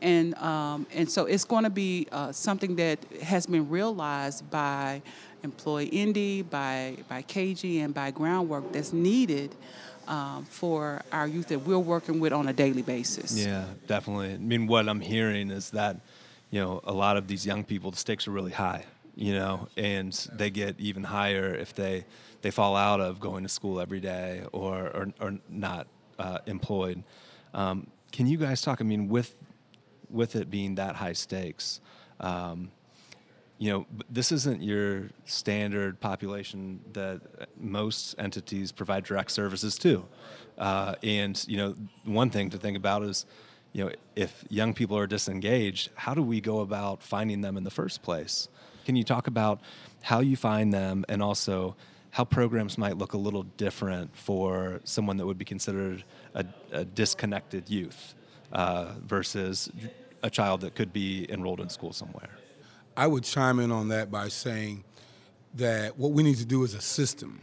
and 0.00 0.34
um, 0.36 0.86
and 0.94 1.10
so 1.10 1.26
it's 1.26 1.44
going 1.44 1.64
to 1.64 1.70
be 1.70 2.06
uh, 2.12 2.32
something 2.32 2.76
that 2.76 2.98
has 3.22 3.46
been 3.46 3.68
realized 3.68 4.48
by 4.50 5.02
Employ 5.42 5.84
Indy, 5.84 6.42
by 6.42 6.96
by 7.08 7.22
KG, 7.22 7.84
and 7.84 7.92
by 7.92 8.10
Groundwork 8.10 8.72
that's 8.72 8.92
needed. 8.92 9.54
Um, 10.08 10.44
for 10.46 11.02
our 11.12 11.28
youth 11.28 11.48
that 11.48 11.60
we're 11.60 11.78
working 11.78 12.18
with 12.18 12.32
on 12.32 12.48
a 12.48 12.52
daily 12.52 12.82
basis. 12.82 13.38
Yeah, 13.38 13.66
definitely. 13.86 14.32
I 14.32 14.38
mean, 14.38 14.66
what 14.66 14.88
I'm 14.88 15.00
hearing 15.00 15.52
is 15.52 15.70
that, 15.70 16.00
you 16.50 16.60
know, 16.60 16.80
a 16.82 16.92
lot 16.92 17.16
of 17.16 17.28
these 17.28 17.46
young 17.46 17.62
people, 17.62 17.92
the 17.92 17.96
stakes 17.96 18.26
are 18.26 18.32
really 18.32 18.50
high 18.50 18.86
you 19.14 19.34
know, 19.34 19.68
and 19.76 20.12
they 20.32 20.50
get 20.50 20.78
even 20.78 21.04
higher 21.04 21.54
if 21.54 21.74
they 21.74 22.04
they 22.42 22.50
fall 22.50 22.76
out 22.76 23.00
of 23.00 23.20
going 23.20 23.42
to 23.42 23.48
school 23.48 23.80
every 23.80 24.00
day 24.00 24.44
or 24.52 24.88
or, 24.88 25.12
or 25.20 25.38
not 25.48 25.86
uh, 26.18 26.38
employed. 26.46 27.02
Um, 27.54 27.86
can 28.12 28.26
you 28.26 28.38
guys 28.38 28.62
talk? 28.62 28.80
I 28.80 28.84
mean, 28.84 29.08
with 29.08 29.34
with 30.08 30.36
it 30.36 30.50
being 30.50 30.74
that 30.76 30.96
high 30.96 31.12
stakes, 31.12 31.80
um, 32.18 32.70
you 33.58 33.70
know, 33.70 33.86
this 34.08 34.32
isn't 34.32 34.62
your 34.62 35.10
standard 35.26 36.00
population 36.00 36.80
that 36.94 37.20
most 37.58 38.14
entities 38.18 38.72
provide 38.72 39.04
direct 39.04 39.30
services 39.30 39.76
to. 39.78 40.06
Uh, 40.58 40.94
and 41.02 41.44
you 41.46 41.56
know, 41.56 41.74
one 42.04 42.30
thing 42.30 42.50
to 42.50 42.58
think 42.58 42.76
about 42.76 43.02
is, 43.02 43.26
you 43.72 43.84
know, 43.84 43.92
if 44.16 44.44
young 44.48 44.74
people 44.74 44.96
are 44.96 45.06
disengaged, 45.06 45.90
how 45.94 46.14
do 46.14 46.22
we 46.22 46.40
go 46.40 46.60
about 46.60 47.02
finding 47.02 47.42
them 47.42 47.56
in 47.56 47.64
the 47.64 47.70
first 47.70 48.02
place? 48.02 48.48
Can 48.84 48.96
you 48.96 49.04
talk 49.04 49.26
about 49.26 49.60
how 50.02 50.20
you 50.20 50.36
find 50.36 50.72
them 50.72 51.04
and 51.08 51.22
also 51.22 51.76
how 52.10 52.24
programs 52.24 52.76
might 52.76 52.98
look 52.98 53.12
a 53.12 53.18
little 53.18 53.44
different 53.44 54.16
for 54.16 54.80
someone 54.84 55.16
that 55.18 55.26
would 55.26 55.38
be 55.38 55.44
considered 55.44 56.04
a, 56.34 56.44
a 56.72 56.84
disconnected 56.84 57.70
youth 57.70 58.14
uh, 58.52 58.92
versus 59.06 59.70
a 60.22 60.30
child 60.30 60.60
that 60.62 60.74
could 60.74 60.92
be 60.92 61.30
enrolled 61.30 61.60
in 61.60 61.68
school 61.68 61.92
somewhere? 61.92 62.30
I 62.96 63.06
would 63.06 63.24
chime 63.24 63.60
in 63.60 63.70
on 63.70 63.88
that 63.88 64.10
by 64.10 64.28
saying 64.28 64.84
that 65.54 65.96
what 65.96 66.12
we 66.12 66.22
need 66.22 66.36
to 66.36 66.44
do 66.44 66.64
as 66.64 66.74
a 66.74 66.80
system, 66.80 67.40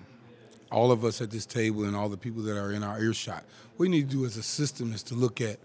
all 0.71 0.91
of 0.91 1.05
us 1.05 1.21
at 1.21 1.31
this 1.31 1.45
table 1.45 1.85
and 1.85 1.95
all 1.95 2.09
the 2.09 2.17
people 2.17 2.41
that 2.43 2.57
are 2.57 2.71
in 2.71 2.83
our 2.83 2.99
earshot, 2.99 3.43
what 3.75 3.85
we 3.85 3.89
need 3.89 4.09
to 4.09 4.15
do 4.15 4.25
as 4.25 4.37
a 4.37 4.43
system 4.43 4.91
is 4.93 5.03
to 5.03 5.15
look 5.15 5.39
at 5.39 5.59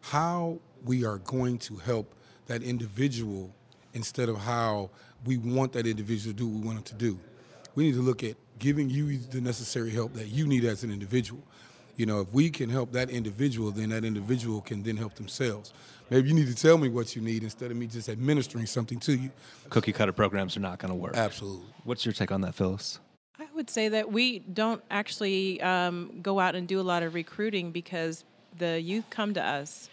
how 0.00 0.58
we 0.84 1.04
are 1.04 1.18
going 1.18 1.58
to 1.58 1.76
help 1.76 2.14
that 2.46 2.62
individual 2.62 3.52
instead 3.92 4.28
of 4.28 4.38
how 4.38 4.90
we 5.26 5.36
want 5.36 5.72
that 5.72 5.86
individual 5.86 6.32
to 6.32 6.38
do 6.38 6.46
what 6.46 6.60
we 6.60 6.66
want 6.66 6.84
them 6.84 6.98
to 6.98 7.04
do. 7.04 7.18
We 7.74 7.84
need 7.84 7.94
to 7.94 8.02
look 8.02 8.24
at 8.24 8.36
giving 8.58 8.88
you 8.88 9.18
the 9.18 9.40
necessary 9.40 9.90
help 9.90 10.14
that 10.14 10.28
you 10.28 10.46
need 10.46 10.64
as 10.64 10.82
an 10.82 10.90
individual. 10.90 11.42
You 11.96 12.06
know, 12.06 12.20
if 12.20 12.32
we 12.32 12.50
can 12.50 12.68
help 12.68 12.92
that 12.92 13.10
individual, 13.10 13.70
then 13.70 13.88
that 13.90 14.04
individual 14.04 14.60
can 14.60 14.82
then 14.82 14.96
help 14.96 15.14
themselves. 15.14 15.72
Maybe 16.10 16.28
you 16.28 16.34
need 16.34 16.46
to 16.46 16.54
tell 16.54 16.78
me 16.78 16.88
what 16.88 17.16
you 17.16 17.22
need 17.22 17.42
instead 17.42 17.70
of 17.70 17.76
me 17.76 17.86
just 17.86 18.08
administering 18.08 18.66
something 18.66 19.00
to 19.00 19.16
you. 19.16 19.30
Cookie 19.70 19.92
cutter 19.92 20.12
programs 20.12 20.56
are 20.56 20.60
not 20.60 20.78
going 20.78 20.90
to 20.90 20.94
work. 20.94 21.16
Absolutely. 21.16 21.66
What's 21.84 22.04
your 22.04 22.12
take 22.12 22.30
on 22.30 22.42
that, 22.42 22.54
Phyllis? 22.54 23.00
I 23.38 23.46
would 23.54 23.68
say 23.68 23.88
that 23.88 24.12
we 24.12 24.38
don't 24.38 24.82
actually 24.90 25.60
um, 25.62 26.20
go 26.22 26.38
out 26.38 26.54
and 26.54 26.68
do 26.68 26.80
a 26.80 26.82
lot 26.82 27.02
of 27.02 27.14
recruiting 27.14 27.72
because 27.72 28.24
the 28.58 28.80
youth 28.80 29.04
come 29.10 29.34
to 29.34 29.42
us. 29.42 29.90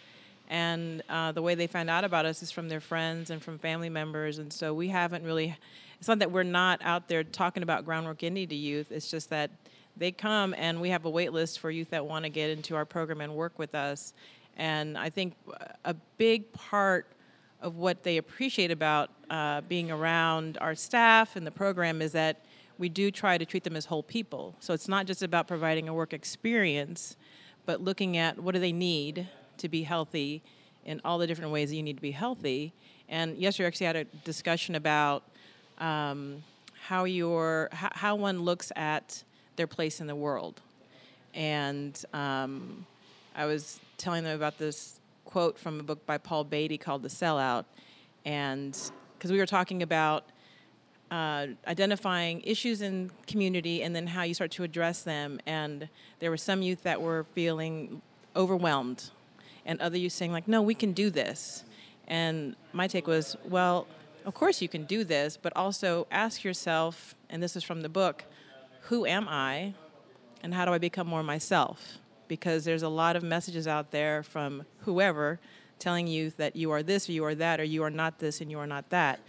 And 0.48 1.02
uh, 1.08 1.32
the 1.32 1.42
way 1.42 1.54
they 1.54 1.66
find 1.66 1.88
out 1.88 2.04
about 2.04 2.26
us 2.26 2.42
is 2.42 2.50
from 2.50 2.68
their 2.68 2.80
friends 2.80 3.30
and 3.30 3.42
from 3.42 3.58
family 3.58 3.88
members. 3.88 4.38
And 4.38 4.52
so 4.52 4.74
we 4.74 4.88
haven't 4.88 5.24
really, 5.24 5.56
it's 5.98 6.08
not 6.08 6.18
that 6.18 6.30
we're 6.30 6.42
not 6.42 6.80
out 6.82 7.08
there 7.08 7.24
talking 7.24 7.62
about 7.62 7.84
Groundwork 7.84 8.22
Indy 8.22 8.46
to 8.46 8.54
youth, 8.54 8.92
it's 8.92 9.10
just 9.10 9.30
that 9.30 9.50
they 9.96 10.10
come 10.10 10.54
and 10.58 10.80
we 10.80 10.90
have 10.90 11.04
a 11.04 11.10
wait 11.10 11.32
list 11.32 11.60
for 11.60 11.70
youth 11.70 11.90
that 11.90 12.04
want 12.04 12.24
to 12.24 12.28
get 12.28 12.50
into 12.50 12.74
our 12.74 12.84
program 12.84 13.20
and 13.20 13.34
work 13.34 13.58
with 13.58 13.74
us. 13.74 14.12
And 14.56 14.98
I 14.98 15.10
think 15.10 15.34
a 15.84 15.94
big 16.18 16.52
part 16.52 17.06
of 17.60 17.76
what 17.76 18.02
they 18.02 18.18
appreciate 18.18 18.70
about 18.70 19.10
uh, 19.30 19.62
being 19.62 19.90
around 19.90 20.58
our 20.60 20.74
staff 20.74 21.36
and 21.36 21.46
the 21.46 21.50
program 21.50 22.02
is 22.02 22.12
that 22.12 22.44
we 22.76 22.88
do 22.88 23.10
try 23.10 23.38
to 23.38 23.46
treat 23.46 23.64
them 23.64 23.76
as 23.76 23.86
whole 23.86 24.02
people. 24.02 24.54
So 24.60 24.74
it's 24.74 24.88
not 24.88 25.06
just 25.06 25.22
about 25.22 25.46
providing 25.46 25.88
a 25.88 25.94
work 25.94 26.12
experience, 26.12 27.16
but 27.66 27.80
looking 27.80 28.16
at 28.16 28.38
what 28.38 28.54
do 28.54 28.60
they 28.60 28.72
need 28.72 29.28
to 29.58 29.68
be 29.68 29.82
healthy 29.82 30.42
in 30.84 31.00
all 31.04 31.18
the 31.18 31.26
different 31.26 31.50
ways 31.50 31.70
that 31.70 31.76
you 31.76 31.82
need 31.82 31.96
to 31.96 32.02
be 32.02 32.10
healthy. 32.10 32.72
And 33.08 33.36
yesterday, 33.36 33.66
actually 33.66 33.86
had 33.86 33.96
a 33.96 34.04
discussion 34.24 34.74
about 34.74 35.22
um, 35.78 36.42
how 36.86 37.04
your 37.04 37.68
how, 37.72 37.90
how 37.92 38.14
one 38.16 38.42
looks 38.42 38.72
at 38.76 39.22
their 39.56 39.66
place 39.66 40.00
in 40.00 40.06
the 40.06 40.14
world. 40.16 40.60
And 41.34 42.02
um, 42.12 42.86
I 43.34 43.46
was 43.46 43.80
telling 43.98 44.24
them 44.24 44.36
about 44.36 44.58
this 44.58 45.00
quote 45.24 45.58
from 45.58 45.80
a 45.80 45.82
book 45.82 46.04
by 46.06 46.18
Paul 46.18 46.44
Beatty 46.44 46.78
called 46.78 47.02
The 47.02 47.08
Sellout. 47.08 47.64
And 48.24 48.78
because 49.18 49.32
we 49.32 49.38
were 49.38 49.46
talking 49.46 49.82
about 49.82 50.24
uh, 51.10 51.46
identifying 51.66 52.40
issues 52.42 52.82
in 52.82 53.10
community 53.26 53.82
and 53.82 53.94
then 53.94 54.06
how 54.06 54.22
you 54.22 54.34
start 54.34 54.50
to 54.52 54.62
address 54.62 55.02
them. 55.02 55.40
And 55.46 55.88
there 56.18 56.30
were 56.30 56.36
some 56.36 56.62
youth 56.62 56.82
that 56.82 57.00
were 57.00 57.24
feeling 57.34 58.02
overwhelmed, 58.34 59.10
and 59.66 59.80
other 59.80 59.96
youth 59.96 60.12
saying, 60.12 60.32
like, 60.32 60.48
no, 60.48 60.62
we 60.62 60.74
can 60.74 60.92
do 60.92 61.10
this. 61.10 61.64
And 62.06 62.54
my 62.72 62.86
take 62.86 63.06
was, 63.06 63.36
well, 63.44 63.86
of 64.24 64.34
course 64.34 64.60
you 64.62 64.68
can 64.68 64.84
do 64.84 65.04
this, 65.04 65.38
but 65.40 65.52
also 65.56 66.06
ask 66.10 66.44
yourself, 66.44 67.14
and 67.30 67.42
this 67.42 67.56
is 67.56 67.64
from 67.64 67.82
the 67.82 67.88
book, 67.88 68.24
who 68.82 69.06
am 69.06 69.26
I 69.28 69.74
and 70.42 70.52
how 70.52 70.64
do 70.64 70.72
I 70.72 70.78
become 70.78 71.06
more 71.06 71.22
myself? 71.22 71.98
Because 72.28 72.64
there's 72.64 72.82
a 72.82 72.88
lot 72.88 73.16
of 73.16 73.22
messages 73.22 73.66
out 73.66 73.90
there 73.90 74.22
from 74.22 74.64
whoever 74.80 75.40
telling 75.78 76.06
you 76.06 76.30
that 76.36 76.56
you 76.56 76.70
are 76.70 76.82
this 76.82 77.08
or 77.08 77.12
you 77.12 77.24
are 77.24 77.34
that 77.34 77.60
or 77.60 77.64
you 77.64 77.82
are 77.82 77.90
not 77.90 78.18
this 78.18 78.40
and 78.40 78.50
you 78.50 78.58
are 78.58 78.66
not 78.66 78.90
that. 78.90 79.20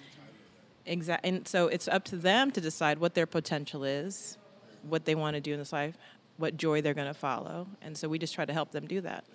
Exactly. 0.86 1.30
And 1.30 1.48
so 1.48 1.68
it's 1.68 1.88
up 1.88 2.04
to 2.06 2.18
them 2.18 2.52
to 2.52 2.62
decide 2.62 3.00
what 3.00 3.16
their 3.16 3.26
potential 3.26 3.84
is, 3.84 4.38
what 4.84 5.06
they 5.06 5.16
want 5.16 5.36
to 5.36 5.42
do 5.42 5.54
in 5.54 5.60
this 5.60 5.74
life, 5.74 5.98
what 6.38 6.58
joy 6.58 6.82
they're 6.82 6.94
going 6.94 7.08
to 7.08 7.14
follow. 7.14 7.68
And 7.82 7.98
so 7.98 8.08
we 8.08 8.20
just 8.20 8.36
try 8.36 8.46
to 8.46 8.54
help 8.54 8.72
them 8.72 8.88
do 8.88 9.02
that. 9.02 9.26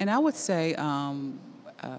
And 0.00 0.10
I 0.10 0.18
would 0.18 0.34
say 0.34 0.74
um, 0.74 1.38
uh, 1.80 1.98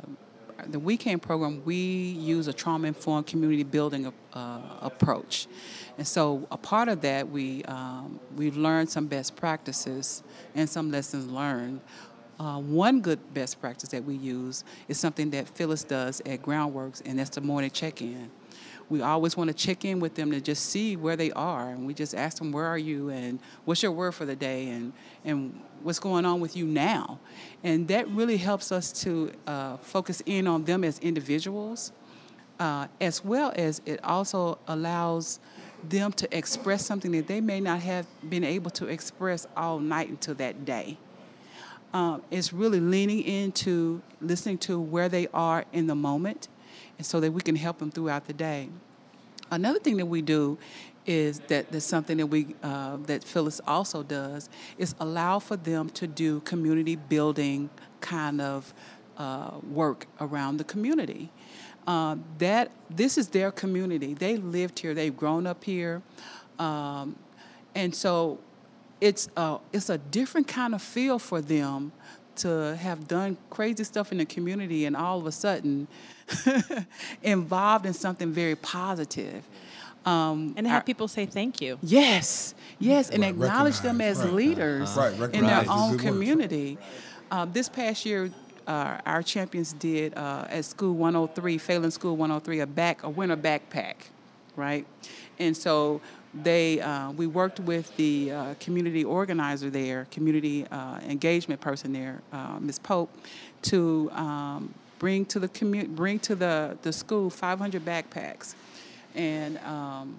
the 0.67 0.79
We 0.79 0.97
Can 0.97 1.19
program, 1.19 1.61
we 1.65 1.75
use 1.75 2.47
a 2.47 2.53
trauma 2.53 2.87
informed 2.87 3.27
community 3.27 3.63
building 3.63 4.11
uh, 4.33 4.59
approach. 4.81 5.47
And 5.97 6.07
so 6.07 6.47
a 6.51 6.57
part 6.57 6.87
of 6.87 7.01
that, 7.01 7.29
we, 7.29 7.63
um, 7.65 8.19
we've 8.35 8.57
learned 8.57 8.89
some 8.89 9.07
best 9.07 9.35
practices 9.35 10.23
and 10.55 10.69
some 10.69 10.91
lessons 10.91 11.29
learned. 11.31 11.81
Uh, 12.39 12.59
one 12.59 12.99
good 12.99 13.19
best 13.33 13.61
practice 13.61 13.89
that 13.89 14.03
we 14.03 14.15
use 14.15 14.63
is 14.87 14.99
something 14.99 15.29
that 15.29 15.47
Phyllis 15.47 15.83
does 15.83 16.19
at 16.25 16.41
Groundworks, 16.41 17.01
and 17.05 17.19
that's 17.19 17.29
the 17.29 17.41
morning 17.41 17.69
check 17.69 18.01
in 18.01 18.31
we 18.93 19.01
always 19.01 19.35
want 19.35 19.47
to 19.47 19.55
check 19.55 19.85
in 19.85 19.99
with 19.99 20.13
them 20.13 20.29
to 20.29 20.39
just 20.39 20.67
see 20.67 20.95
where 20.95 21.15
they 21.15 21.31
are. 21.31 21.71
And 21.71 21.87
we 21.87 21.95
just 21.95 22.13
ask 22.13 22.37
them, 22.37 22.51
where 22.51 22.67
are 22.67 22.77
you? 22.77 23.09
And 23.09 23.39
what's 23.65 23.81
your 23.81 23.91
word 23.91 24.13
for 24.13 24.23
the 24.23 24.35
day? 24.35 24.69
And, 24.69 24.93
and 25.25 25.59
what's 25.81 25.97
going 25.97 26.27
on 26.27 26.39
with 26.39 26.55
you 26.55 26.67
now? 26.67 27.19
And 27.63 27.87
that 27.87 28.07
really 28.09 28.37
helps 28.37 28.71
us 28.71 28.91
to 29.01 29.31
uh, 29.47 29.77
focus 29.77 30.21
in 30.27 30.45
on 30.45 30.65
them 30.65 30.83
as 30.83 30.99
individuals, 30.99 31.91
uh, 32.59 32.85
as 33.01 33.25
well 33.25 33.51
as 33.55 33.81
it 33.87 33.99
also 34.03 34.59
allows 34.67 35.39
them 35.89 36.11
to 36.13 36.37
express 36.37 36.85
something 36.85 37.13
that 37.13 37.25
they 37.25 37.41
may 37.41 37.59
not 37.59 37.79
have 37.79 38.05
been 38.29 38.43
able 38.43 38.69
to 38.69 38.85
express 38.85 39.47
all 39.57 39.79
night 39.79 40.09
until 40.09 40.35
that 40.35 40.65
day. 40.65 40.99
Um, 41.93 42.21
it's 42.29 42.53
really 42.53 42.79
leaning 42.79 43.23
into 43.23 44.03
listening 44.21 44.59
to 44.59 44.79
where 44.79 45.09
they 45.09 45.27
are 45.33 45.65
in 45.73 45.87
the 45.87 45.95
moment 45.95 46.47
and 46.97 47.05
so 47.05 47.19
that 47.19 47.31
we 47.31 47.41
can 47.41 47.55
help 47.55 47.79
them 47.79 47.91
throughout 47.91 48.25
the 48.25 48.33
day. 48.33 48.69
Another 49.51 49.79
thing 49.79 49.97
that 49.97 50.05
we 50.05 50.21
do 50.21 50.57
is 51.05 51.39
that 51.41 51.69
there's 51.71 51.83
something 51.83 52.17
that 52.17 52.27
we 52.27 52.55
uh, 52.63 52.97
that 53.05 53.23
Phyllis 53.23 53.59
also 53.67 54.03
does 54.03 54.49
is 54.77 54.95
allow 54.99 55.39
for 55.39 55.57
them 55.57 55.89
to 55.89 56.07
do 56.07 56.39
community 56.41 56.95
building 56.95 57.69
kind 58.01 58.39
of 58.41 58.73
uh, 59.17 59.51
work 59.69 60.07
around 60.21 60.57
the 60.57 60.63
community. 60.63 61.29
Uh, 61.85 62.15
that 62.37 62.71
this 62.89 63.17
is 63.17 63.27
their 63.27 63.51
community. 63.51 64.13
They 64.13 64.37
lived 64.37 64.79
here. 64.79 64.93
They've 64.93 65.15
grown 65.15 65.45
up 65.45 65.63
here, 65.63 66.01
um, 66.57 67.17
and 67.75 67.93
so 67.93 68.39
it's 69.01 69.27
a, 69.35 69.57
it's 69.73 69.89
a 69.89 69.97
different 69.97 70.47
kind 70.47 70.73
of 70.73 70.81
feel 70.81 71.19
for 71.19 71.41
them 71.41 71.91
to 72.37 72.75
have 72.77 73.07
done 73.07 73.37
crazy 73.49 73.83
stuff 73.83 74.11
in 74.11 74.17
the 74.17 74.25
community 74.25 74.85
and 74.85 74.95
all 74.95 75.19
of 75.19 75.25
a 75.25 75.31
sudden 75.31 75.87
involved 77.23 77.85
in 77.85 77.93
something 77.93 78.31
very 78.31 78.55
positive. 78.55 79.43
Um, 80.05 80.53
and 80.57 80.67
have 80.67 80.81
our, 80.81 80.83
people 80.83 81.07
say 81.07 81.25
thank 81.25 81.61
you. 81.61 81.79
Yes, 81.81 82.55
yes, 82.77 83.09
and 83.09 83.21
right, 83.21 83.29
acknowledge 83.29 83.79
them 83.79 84.01
as 84.01 84.19
right, 84.19 84.33
leaders 84.33 84.95
right, 84.97 85.33
in 85.33 85.45
their 85.45 85.65
own 85.69 85.97
community. 85.97 86.77
Uh, 87.31 87.45
this 87.45 87.69
past 87.69 88.05
year, 88.05 88.29
uh, 88.67 88.99
our 89.05 89.23
champions 89.23 89.73
did 89.73 90.15
uh, 90.17 90.45
at 90.49 90.65
School 90.65 90.93
103, 90.93 91.57
Failing 91.57 91.91
School 91.91 92.17
103, 92.17 92.59
a 92.59 92.67
back 92.67 93.03
a 93.03 93.09
winter 93.09 93.37
backpack, 93.37 93.95
right? 94.57 94.85
And 95.39 95.55
so 95.55 96.01
they 96.33 96.81
uh, 96.81 97.11
we 97.11 97.27
worked 97.27 97.59
with 97.59 97.95
the 97.97 98.31
uh, 98.31 98.53
community 98.59 99.03
organizer 99.03 99.69
there, 99.69 100.07
community 100.11 100.65
uh, 100.71 100.99
engagement 101.07 101.61
person 101.61 101.93
there, 101.93 102.21
uh, 102.31 102.57
Ms. 102.59 102.79
Pope, 102.79 103.15
to 103.63 104.09
um, 104.13 104.73
bring 104.99 105.25
to 105.25 105.39
the 105.39 105.49
commu- 105.49 105.87
bring 105.87 106.19
to 106.19 106.35
the, 106.35 106.77
the 106.81 106.91
school 106.93 107.29
500 107.29 107.85
backpacks, 107.85 108.55
and 109.13 109.57
um, 109.59 110.17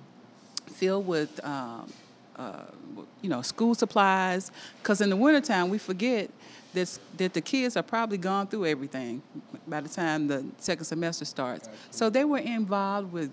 filled 0.67 1.07
with 1.07 1.45
um, 1.45 1.93
uh, 2.37 2.65
you 3.21 3.29
know 3.29 3.43
school 3.43 3.75
supplies. 3.75 4.53
Because 4.83 5.01
in 5.01 5.11
the 5.11 5.17
wintertime 5.17 5.69
we 5.69 5.79
forget 5.79 6.31
that 6.75 6.99
that 7.17 7.35
the 7.35 7.41
kids 7.41 7.77
are 7.77 7.83
probably 7.83 8.19
gone 8.19 8.47
through 8.47 8.67
everything 8.67 9.21
by 9.67 9.81
the 9.81 9.89
time 9.89 10.29
the 10.29 10.45
second 10.59 10.85
semester 10.85 11.25
starts. 11.25 11.69
So 11.91 12.09
they 12.09 12.25
were 12.25 12.39
involved 12.39 13.13
with 13.13 13.31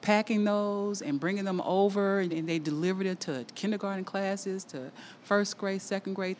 packing 0.00 0.44
those 0.44 1.02
and 1.02 1.18
bringing 1.18 1.44
them 1.44 1.60
over, 1.62 2.20
and 2.20 2.48
they 2.48 2.58
delivered 2.58 3.06
it 3.06 3.20
to 3.20 3.44
kindergarten 3.54 4.04
classes, 4.04 4.64
to 4.64 4.90
first 5.22 5.58
grade, 5.58 5.82
second 5.82 6.14
grade, 6.14 6.36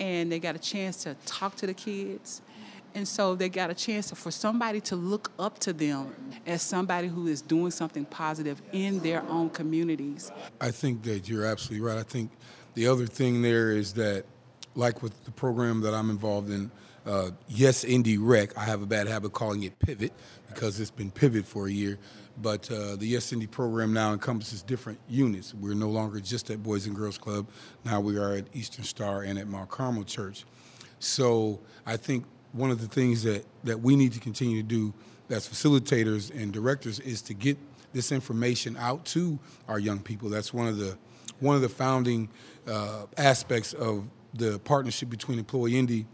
and 0.00 0.30
they 0.30 0.38
got 0.38 0.54
a 0.54 0.58
chance 0.58 1.02
to 1.04 1.14
talk 1.26 1.56
to 1.56 1.66
the 1.66 1.74
kids. 1.74 2.42
And 2.96 3.08
so 3.08 3.34
they 3.34 3.48
got 3.48 3.70
a 3.70 3.74
chance 3.74 4.12
for 4.12 4.30
somebody 4.30 4.80
to 4.82 4.94
look 4.94 5.32
up 5.38 5.58
to 5.60 5.72
them 5.72 6.14
as 6.46 6.62
somebody 6.62 7.08
who 7.08 7.26
is 7.26 7.42
doing 7.42 7.72
something 7.72 8.04
positive 8.04 8.62
in 8.72 9.00
their 9.00 9.24
own 9.28 9.50
communities. 9.50 10.30
I 10.60 10.70
think 10.70 11.02
that 11.02 11.28
you're 11.28 11.44
absolutely 11.44 11.84
right. 11.84 11.98
I 11.98 12.04
think 12.04 12.30
the 12.74 12.86
other 12.86 13.06
thing 13.06 13.42
there 13.42 13.72
is 13.72 13.94
that, 13.94 14.24
like 14.76 15.02
with 15.02 15.24
the 15.24 15.32
program 15.32 15.80
that 15.80 15.92
I'm 15.92 16.08
involved 16.08 16.50
in, 16.50 16.70
uh, 17.04 17.30
Yes 17.48 17.84
Indy 17.84 18.16
Rec, 18.16 18.56
I 18.56 18.64
have 18.64 18.82
a 18.82 18.86
bad 18.86 19.08
habit 19.08 19.32
calling 19.32 19.64
it 19.64 19.78
Pivot 19.80 20.12
because 20.48 20.78
it's 20.78 20.90
been 20.90 21.10
Pivot 21.10 21.46
for 21.46 21.66
a 21.66 21.70
year. 21.72 21.98
But 22.40 22.70
uh, 22.70 22.96
the 22.96 23.06
Yes 23.06 23.32
Indy 23.32 23.46
program 23.46 23.92
now 23.92 24.12
encompasses 24.12 24.62
different 24.62 24.98
units. 25.08 25.54
We're 25.54 25.74
no 25.74 25.88
longer 25.88 26.20
just 26.20 26.50
at 26.50 26.62
Boys 26.62 26.86
and 26.86 26.96
Girls 26.96 27.16
Club. 27.16 27.46
Now 27.84 28.00
we 28.00 28.18
are 28.18 28.32
at 28.32 28.46
Eastern 28.52 28.84
Star 28.84 29.22
and 29.22 29.38
at 29.38 29.46
Mount 29.46 29.70
Carmel 29.70 30.04
Church. 30.04 30.44
So 30.98 31.60
I 31.86 31.96
think 31.96 32.24
one 32.52 32.70
of 32.70 32.80
the 32.80 32.88
things 32.88 33.22
that, 33.22 33.44
that 33.62 33.80
we 33.80 33.94
need 33.94 34.12
to 34.12 34.20
continue 34.20 34.62
to 34.62 34.68
do 34.68 34.94
as 35.30 35.48
facilitators 35.48 36.30
and 36.34 36.52
directors 36.52 37.00
is 37.00 37.22
to 37.22 37.34
get 37.34 37.56
this 37.92 38.12
information 38.12 38.76
out 38.76 39.04
to 39.06 39.38
our 39.68 39.78
young 39.78 40.00
people. 40.00 40.28
That's 40.28 40.52
one 40.52 40.66
of 40.66 40.76
the 40.76 40.98
one 41.40 41.56
of 41.56 41.62
the 41.62 41.68
founding 41.68 42.28
uh, 42.66 43.06
aspects 43.16 43.72
of 43.74 44.04
the 44.34 44.58
partnership 44.60 45.10
between 45.10 45.38
Employ 45.38 45.68
Indy 45.68 46.06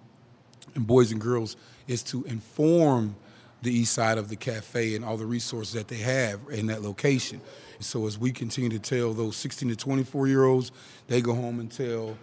and 0.75 0.87
Boys 0.87 1.13
and 1.13 1.21
Girls 1.21 1.57
is 1.87 2.03
to 2.05 2.25
inform 2.25 3.17
the 3.63 3.73
east 3.73 3.93
side 3.93 4.19
of 4.19 4.29
the 4.29 4.37
cafe 4.37 4.97
and 4.97 5.05
all 5.05 5.17
the 5.17 5.27
resources 5.27 5.75
that 5.75 5.89
they 5.89 5.97
have 5.97 6.41
in 6.51 6.67
that 6.67 6.83
location. 6.83 7.41
So 7.81 8.07
as 8.07 8.19
we 8.19 8.33
continue 8.33 8.71
to 8.71 8.79
tell 8.79 9.13
those 9.13 9.37
16 9.37 9.71
to 9.71 9.77
24 9.77 10.27
year 10.29 10.45
olds, 10.45 10.73
they 11.09 11.21
go 11.21 11.35
home 11.35 11.61
and 11.61 11.71
tell 11.71 12.17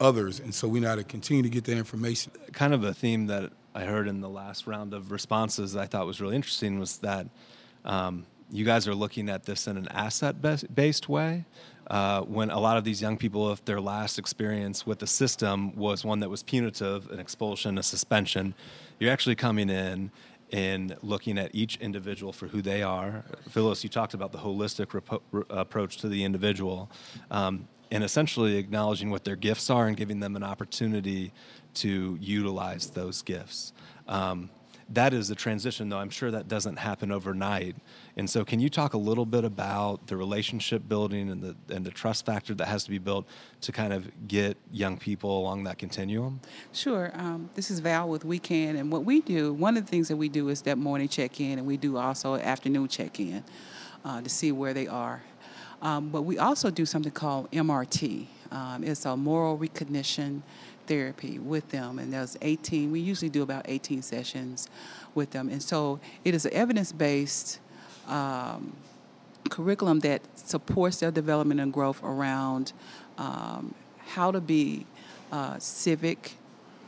others. 0.00 0.40
And 0.40 0.54
so 0.54 0.68
we 0.68 0.80
know 0.80 0.88
how 0.88 0.96
to 0.96 1.04
continue 1.04 1.42
to 1.42 1.48
get 1.48 1.64
that 1.64 1.76
information. 1.76 2.32
Kind 2.52 2.74
of 2.74 2.84
a 2.84 2.94
theme 2.94 3.26
that 3.26 3.52
I 3.74 3.84
heard 3.84 4.08
in 4.08 4.20
the 4.20 4.28
last 4.28 4.66
round 4.66 4.92
of 4.94 5.10
responses 5.10 5.72
that 5.72 5.80
I 5.80 5.86
thought 5.86 6.06
was 6.06 6.20
really 6.20 6.36
interesting 6.36 6.78
was 6.78 6.98
that 6.98 7.26
um, 7.84 8.26
you 8.50 8.64
guys 8.64 8.86
are 8.86 8.94
looking 8.94 9.30
at 9.30 9.44
this 9.44 9.66
in 9.66 9.76
an 9.76 9.88
asset 9.88 10.36
based 10.74 11.08
way. 11.08 11.44
Uh, 11.88 12.22
when 12.22 12.50
a 12.50 12.58
lot 12.58 12.76
of 12.76 12.84
these 12.84 13.02
young 13.02 13.16
people, 13.16 13.50
if 13.50 13.64
their 13.64 13.80
last 13.80 14.18
experience 14.18 14.86
with 14.86 14.98
the 15.00 15.06
system 15.06 15.74
was 15.74 16.04
one 16.04 16.20
that 16.20 16.30
was 16.30 16.42
punitive, 16.42 17.10
an 17.10 17.18
expulsion, 17.18 17.76
a 17.76 17.82
suspension, 17.82 18.54
you're 19.00 19.12
actually 19.12 19.34
coming 19.34 19.68
in 19.68 20.10
and 20.52 20.96
looking 21.02 21.38
at 21.38 21.54
each 21.54 21.76
individual 21.78 22.32
for 22.32 22.46
who 22.46 22.60
they 22.60 22.82
are. 22.82 23.24
Phyllis, 23.48 23.82
you 23.82 23.90
talked 23.90 24.14
about 24.14 24.32
the 24.32 24.38
holistic 24.38 24.92
re- 25.32 25.42
approach 25.50 25.96
to 25.98 26.08
the 26.08 26.24
individual. 26.24 26.90
Um, 27.30 27.68
and 27.90 28.02
essentially 28.02 28.56
acknowledging 28.56 29.10
what 29.10 29.24
their 29.24 29.36
gifts 29.36 29.68
are 29.68 29.86
and 29.86 29.96
giving 29.96 30.20
them 30.20 30.34
an 30.34 30.42
opportunity 30.42 31.30
to 31.74 32.16
utilize 32.20 32.88
those 32.90 33.20
gifts. 33.20 33.74
Um, 34.08 34.48
that 34.90 35.14
is 35.14 35.28
the 35.28 35.34
transition, 35.34 35.88
though 35.88 35.98
I'm 35.98 36.10
sure 36.10 36.30
that 36.30 36.48
doesn't 36.48 36.76
happen 36.76 37.10
overnight. 37.10 37.76
And 38.16 38.28
so, 38.28 38.44
can 38.44 38.60
you 38.60 38.68
talk 38.68 38.94
a 38.94 38.98
little 38.98 39.26
bit 39.26 39.44
about 39.44 40.06
the 40.06 40.16
relationship 40.16 40.88
building 40.88 41.30
and 41.30 41.42
the 41.42 41.56
and 41.74 41.84
the 41.84 41.90
trust 41.90 42.26
factor 42.26 42.54
that 42.54 42.66
has 42.66 42.84
to 42.84 42.90
be 42.90 42.98
built 42.98 43.26
to 43.62 43.72
kind 43.72 43.92
of 43.92 44.10
get 44.28 44.56
young 44.70 44.98
people 44.98 45.38
along 45.38 45.64
that 45.64 45.78
continuum? 45.78 46.40
Sure. 46.72 47.10
Um, 47.14 47.50
this 47.54 47.70
is 47.70 47.80
Val 47.80 48.08
with 48.08 48.24
We 48.24 48.38
Can, 48.38 48.76
and 48.76 48.90
what 48.90 49.04
we 49.04 49.20
do, 49.20 49.52
one 49.52 49.76
of 49.76 49.84
the 49.84 49.90
things 49.90 50.08
that 50.08 50.16
we 50.16 50.28
do 50.28 50.48
is 50.48 50.62
that 50.62 50.78
morning 50.78 51.08
check 51.08 51.40
in, 51.40 51.58
and 51.58 51.66
we 51.66 51.76
do 51.76 51.96
also 51.96 52.36
afternoon 52.36 52.88
check 52.88 53.20
in 53.20 53.44
uh, 54.04 54.20
to 54.20 54.28
see 54.28 54.52
where 54.52 54.74
they 54.74 54.86
are 54.86 55.22
um, 55.82 56.10
but 56.10 56.22
we 56.22 56.38
also 56.38 56.70
do 56.70 56.86
something 56.86 57.12
called 57.12 57.50
MRT. 57.50 58.26
Um, 58.52 58.84
it's 58.84 59.04
a 59.04 59.16
moral 59.16 59.56
reconation 59.56 60.44
therapy 60.92 61.38
with 61.38 61.70
them, 61.70 61.98
and 61.98 62.12
there's 62.12 62.36
18. 62.42 62.92
We 62.92 63.00
usually 63.00 63.30
do 63.30 63.42
about 63.42 63.64
18 63.66 64.02
sessions 64.02 64.68
with 65.14 65.30
them, 65.30 65.48
and 65.48 65.62
so 65.62 66.00
it 66.22 66.34
is 66.34 66.44
an 66.44 66.52
evidence-based 66.52 67.60
um, 68.08 68.76
curriculum 69.48 70.00
that 70.00 70.20
supports 70.34 70.98
their 70.98 71.10
development 71.10 71.60
and 71.60 71.72
growth 71.72 72.02
around 72.02 72.74
um, 73.16 73.74
how 74.06 74.30
to 74.30 74.40
be 74.40 74.84
uh, 75.30 75.58
civic 75.58 76.36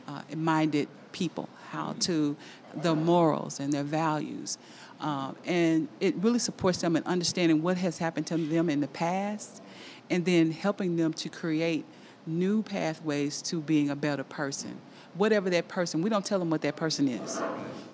uh, 0.07 0.21
minded 0.35 0.87
people, 1.11 1.49
how 1.71 1.95
to 2.01 2.35
the 2.75 2.93
morals 2.93 3.59
and 3.59 3.73
their 3.73 3.83
values. 3.83 4.59
Um, 4.99 5.35
and 5.45 5.87
it 5.99 6.15
really 6.17 6.39
supports 6.39 6.79
them 6.79 6.95
in 6.95 7.03
understanding 7.05 7.63
what 7.63 7.77
has 7.77 7.97
happened 7.97 8.27
to 8.27 8.37
them 8.37 8.69
in 8.69 8.81
the 8.81 8.87
past 8.87 9.63
and 10.11 10.23
then 10.25 10.51
helping 10.51 10.95
them 10.95 11.11
to 11.13 11.29
create 11.29 11.85
new 12.25 12.63
pathways 12.63 13.41
to 13.43 13.61
being 13.61 13.89
a 13.89 13.95
better 13.95 14.23
person. 14.23 14.77
Whatever 15.15 15.49
that 15.51 15.67
person, 15.67 16.01
we 16.01 16.09
don't 16.09 16.25
tell 16.25 16.39
them 16.39 16.49
what 16.49 16.61
that 16.61 16.75
person 16.75 17.07
is. 17.07 17.41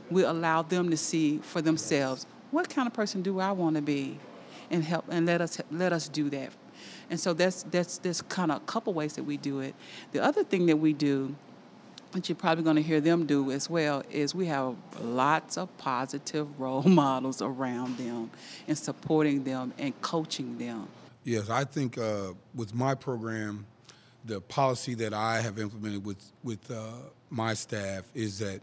We 0.09 0.23
allow 0.23 0.61
them 0.61 0.89
to 0.89 0.97
see 0.97 1.39
for 1.39 1.61
themselves 1.61 2.25
what 2.51 2.69
kind 2.69 2.87
of 2.87 2.93
person 2.93 3.21
do 3.21 3.39
I 3.39 3.51
want 3.51 3.75
to 3.75 3.81
be 3.81 4.19
and 4.69 4.83
help 4.83 5.05
and 5.09 5.25
let 5.25 5.41
us 5.41 5.61
let 5.71 5.93
us 5.93 6.07
do 6.07 6.29
that. 6.31 6.51
And 7.09 7.19
so 7.19 7.33
that's 7.33 7.63
that's 7.63 7.97
that's 7.99 8.21
kind 8.23 8.51
of 8.51 8.57
a 8.57 8.65
couple 8.65 8.93
ways 8.93 9.13
that 9.13 9.23
we 9.23 9.37
do 9.37 9.59
it. 9.59 9.75
The 10.11 10.23
other 10.23 10.43
thing 10.43 10.65
that 10.65 10.77
we 10.77 10.93
do 10.93 11.35
what 12.11 12.27
you're 12.27 12.35
probably 12.35 12.63
going 12.63 12.75
to 12.75 12.81
hear 12.81 12.99
them 12.99 13.25
do 13.25 13.51
as 13.51 13.69
well 13.69 14.03
is 14.11 14.35
we 14.35 14.45
have 14.47 14.75
lots 15.01 15.57
of 15.57 15.75
positive 15.77 16.59
role 16.59 16.83
models 16.83 17.41
around 17.41 17.97
them 17.97 18.29
and 18.67 18.77
supporting 18.77 19.43
them 19.43 19.73
and 19.77 19.99
coaching 20.01 20.57
them. 20.57 20.87
Yes, 21.23 21.49
I 21.49 21.63
think 21.63 21.97
uh, 21.97 22.33
with 22.55 22.73
my 22.73 22.95
program, 22.95 23.65
the 24.25 24.41
policy 24.41 24.93
that 24.95 25.13
I 25.13 25.41
have 25.41 25.59
implemented 25.59 26.05
with 26.05 26.31
with 26.43 26.69
uh, 26.69 26.91
my 27.29 27.53
staff 27.53 28.03
is 28.13 28.39
that 28.39 28.61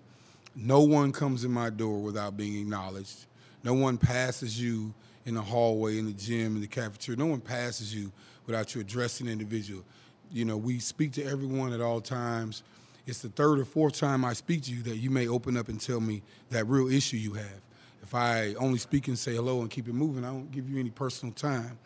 no 0.55 0.81
one 0.81 1.13
comes 1.13 1.45
in 1.45 1.51
my 1.51 1.71
door 1.71 1.99
without 2.01 2.37
being 2.37 2.61
acknowledged. 2.61 3.27
No 3.65 3.75
one 3.75 3.99
passes 3.99 4.61
you 4.61 4.95
in 5.27 5.35
the 5.35 5.43
hallway, 5.43 5.99
in 5.99 6.07
the 6.07 6.13
gym, 6.13 6.55
in 6.57 6.61
the 6.61 6.67
cafeteria. 6.67 7.19
No 7.19 7.27
one 7.27 7.41
passes 7.41 7.95
you 7.95 8.13
without 8.47 8.75
you 8.75 8.81
addressing 8.81 9.27
an 9.27 9.33
individual. 9.33 9.85
You 10.31 10.45
know, 10.45 10.57
we 10.57 10.79
speak 10.79 11.13
to 11.13 11.25
everyone 11.25 11.73
at 11.73 11.81
all 11.81 12.01
times 12.01 12.63
it's 13.09 13.23
the 13.23 13.31
third 13.31 13.59
or 13.59 13.65
fourth 13.65 13.95
time 13.95 14.23
I 14.23 14.35
speak 14.35 14.65
to 14.65 14.71
you 14.71 14.83
that 14.83 14.99
you 14.99 15.09
may 15.09 15.29
open 15.29 15.57
up 15.57 15.71
and 15.71 15.81
tell 15.81 15.99
me 15.99 16.23
that 16.51 16.67
real 16.67 16.93
issue 16.93 17.17
you 17.17 17.33
have. 17.33 17.61
If 18.03 18.15
I 18.15 18.53
only 18.59 18.79
speak 18.79 19.09
and 19.09 19.19
say 19.19 19.35
hello 19.35 19.63
and 19.63 19.71
keep 19.71 19.89
it 19.89 19.95
moving, 19.95 20.25
I 20.25 20.29
don't 20.29 20.51
give 20.53 20.69
you 20.69 20.79
any 20.79 20.91
personal 20.91 21.33
time. 21.33 21.79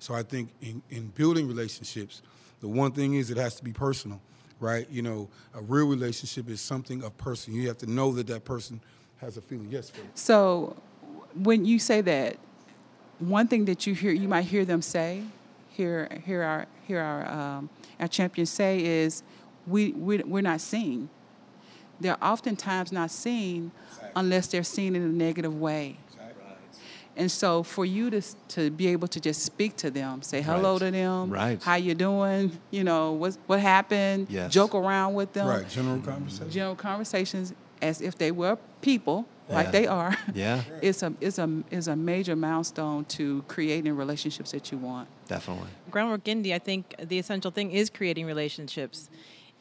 So 0.00 0.14
I 0.14 0.24
think 0.24 0.50
in, 0.60 0.82
in 0.90 1.06
building 1.08 1.46
relationships, 1.46 2.22
the 2.60 2.68
one 2.68 2.92
thing 2.92 3.14
is 3.14 3.30
it 3.30 3.36
has 3.36 3.56
to 3.56 3.64
be 3.64 3.72
personal, 3.72 4.20
right? 4.60 4.88
You 4.90 5.02
know, 5.02 5.28
a 5.54 5.60
real 5.62 5.86
relationship 5.86 6.48
is 6.48 6.60
something 6.60 7.02
of 7.02 7.16
person. 7.18 7.54
You 7.54 7.68
have 7.68 7.78
to 7.78 7.90
know 7.90 8.12
that 8.12 8.26
that 8.28 8.44
person 8.44 8.80
has 9.18 9.36
a 9.36 9.40
feeling. 9.40 9.68
Yes, 9.70 9.90
Phil. 9.90 10.04
So 10.14 10.76
when 11.34 11.64
you 11.64 11.78
say 11.78 12.00
that, 12.02 12.36
one 13.18 13.48
thing 13.48 13.64
that 13.66 13.86
you 13.86 13.94
hear, 13.94 14.12
you 14.12 14.28
might 14.28 14.44
hear 14.44 14.64
them 14.64 14.82
say, 14.82 15.22
hear, 15.70 16.08
hear 16.24 16.42
our, 16.42 16.66
hear 16.86 17.00
our, 17.00 17.26
um, 17.30 17.70
our 18.00 18.08
champions 18.08 18.50
say 18.50 18.84
is, 18.84 19.22
we, 19.66 19.92
we, 19.92 20.18
we're 20.18 20.42
not 20.42 20.60
seen. 20.60 21.08
They're 22.00 22.22
oftentimes 22.22 22.92
not 22.92 23.10
seen 23.10 23.70
unless 24.16 24.48
they're 24.48 24.64
seen 24.64 24.94
in 24.94 25.02
a 25.02 25.06
negative 25.06 25.58
way. 25.58 25.96
And 27.16 27.30
so 27.30 27.62
for 27.62 27.84
you 27.84 28.10
to 28.10 28.20
to 28.48 28.70
be 28.70 28.88
able 28.88 29.08
to 29.08 29.20
just 29.20 29.42
speak 29.42 29.76
to 29.76 29.90
them, 29.90 30.22
say 30.22 30.42
hello 30.42 30.72
right. 30.72 30.80
to 30.80 30.90
them, 30.90 31.30
right. 31.30 31.62
how 31.62 31.76
you 31.76 31.94
doing, 31.94 32.58
you 32.70 32.84
know, 32.84 33.12
what 33.12 33.36
what 33.46 33.60
happened, 33.60 34.26
yes. 34.28 34.52
joke 34.52 34.74
around 34.74 35.14
with 35.14 35.32
them. 35.32 35.46
Right, 35.46 35.68
general 35.68 36.00
conversations. 36.00 36.54
General 36.54 36.76
conversations 36.76 37.54
as 37.80 38.00
if 38.00 38.16
they 38.16 38.32
were 38.32 38.58
people, 38.80 39.26
yeah. 39.48 39.54
like 39.54 39.72
they 39.72 39.86
are. 39.86 40.16
Yeah. 40.34 40.62
it's 40.82 41.02
a 41.02 41.12
it's 41.20 41.38
a 41.38 41.62
is 41.70 41.88
a 41.88 41.94
major 41.94 42.34
milestone 42.34 43.04
to 43.16 43.44
creating 43.46 43.96
relationships 43.96 44.50
that 44.52 44.72
you 44.72 44.78
want. 44.78 45.08
Definitely. 45.28 45.68
Groundwork 45.90 46.26
Indy, 46.26 46.52
I 46.52 46.58
think 46.58 46.94
the 46.98 47.18
essential 47.18 47.50
thing 47.50 47.70
is 47.70 47.90
creating 47.90 48.26
relationships 48.26 49.08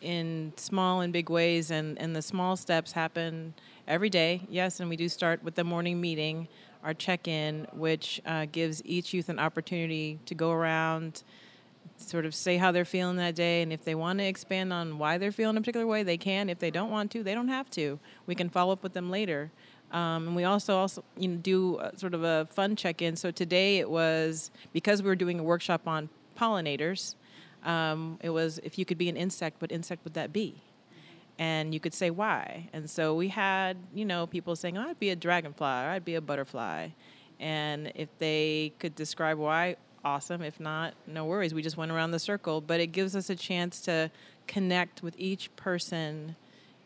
in 0.03 0.51
small 0.57 1.01
and 1.01 1.11
big 1.13 1.29
ways, 1.29 1.71
and, 1.71 1.97
and 1.97 2.15
the 2.15 2.21
small 2.21 2.55
steps 2.55 2.91
happen 2.91 3.53
every 3.87 4.09
day. 4.09 4.41
Yes, 4.49 4.79
and 4.79 4.89
we 4.89 4.95
do 4.95 5.09
start 5.09 5.43
with 5.43 5.55
the 5.55 5.63
morning 5.63 5.99
meeting, 5.99 6.47
our 6.83 6.93
check 6.93 7.27
in, 7.27 7.67
which 7.73 8.21
uh, 8.25 8.45
gives 8.51 8.83
each 8.85 9.13
youth 9.13 9.29
an 9.29 9.39
opportunity 9.39 10.19
to 10.25 10.35
go 10.35 10.51
around, 10.51 11.23
sort 11.97 12.25
of 12.25 12.35
say 12.35 12.57
how 12.57 12.71
they're 12.71 12.85
feeling 12.85 13.15
that 13.17 13.35
day, 13.35 13.61
and 13.61 13.71
if 13.71 13.83
they 13.83 13.95
want 13.95 14.19
to 14.19 14.25
expand 14.25 14.73
on 14.73 14.97
why 14.97 15.17
they're 15.17 15.31
feeling 15.31 15.57
a 15.57 15.61
particular 15.61 15.87
way, 15.87 16.03
they 16.03 16.17
can. 16.17 16.49
If 16.49 16.59
they 16.59 16.71
don't 16.71 16.91
want 16.91 17.11
to, 17.11 17.23
they 17.23 17.33
don't 17.33 17.47
have 17.47 17.69
to. 17.71 17.99
We 18.27 18.35
can 18.35 18.49
follow 18.49 18.73
up 18.73 18.83
with 18.83 18.93
them 18.93 19.09
later. 19.09 19.51
Um, 19.91 20.27
and 20.27 20.35
we 20.35 20.43
also 20.43 20.75
also 20.75 21.03
you 21.17 21.27
know 21.27 21.37
do 21.37 21.77
a, 21.77 21.95
sort 21.97 22.13
of 22.13 22.23
a 22.23 22.47
fun 22.51 22.75
check 22.75 23.01
in. 23.01 23.15
So 23.15 23.31
today 23.31 23.77
it 23.77 23.89
was 23.89 24.49
because 24.73 25.03
we 25.03 25.07
were 25.07 25.15
doing 25.15 25.39
a 25.39 25.43
workshop 25.43 25.87
on 25.87 26.09
pollinators. 26.37 27.15
Um, 27.63 28.17
it 28.21 28.31
was 28.31 28.59
if 28.63 28.77
you 28.77 28.85
could 28.85 28.97
be 28.97 29.07
an 29.07 29.15
insect, 29.15 29.61
what 29.61 29.71
insect 29.71 30.03
would 30.03 30.15
that 30.15 30.33
be? 30.33 30.55
And 31.39 31.73
you 31.73 31.79
could 31.79 31.93
say 31.93 32.09
why. 32.11 32.69
And 32.73 32.89
so 32.89 33.15
we 33.15 33.27
had, 33.29 33.77
you 33.93 34.05
know, 34.05 34.27
people 34.27 34.55
saying, 34.55 34.77
oh, 34.77 34.89
I'd 34.89 34.99
be 34.99 35.09
a 35.09 35.15
dragonfly 35.15 35.65
or 35.65 35.89
I'd 35.89 36.05
be 36.05 36.15
a 36.15 36.21
butterfly. 36.21 36.89
And 37.39 37.91
if 37.95 38.09
they 38.19 38.73
could 38.79 38.95
describe 38.95 39.37
why, 39.37 39.77
awesome. 40.05 40.41
If 40.41 40.59
not, 40.59 40.93
no 41.07 41.25
worries. 41.25 41.53
We 41.53 41.61
just 41.61 41.75
went 41.75 41.91
around 41.91 42.11
the 42.11 42.19
circle. 42.19 42.61
But 42.61 42.79
it 42.79 42.87
gives 42.87 43.15
us 43.15 43.29
a 43.29 43.35
chance 43.35 43.81
to 43.81 44.11
connect 44.47 45.01
with 45.01 45.15
each 45.17 45.53
person 45.55 46.35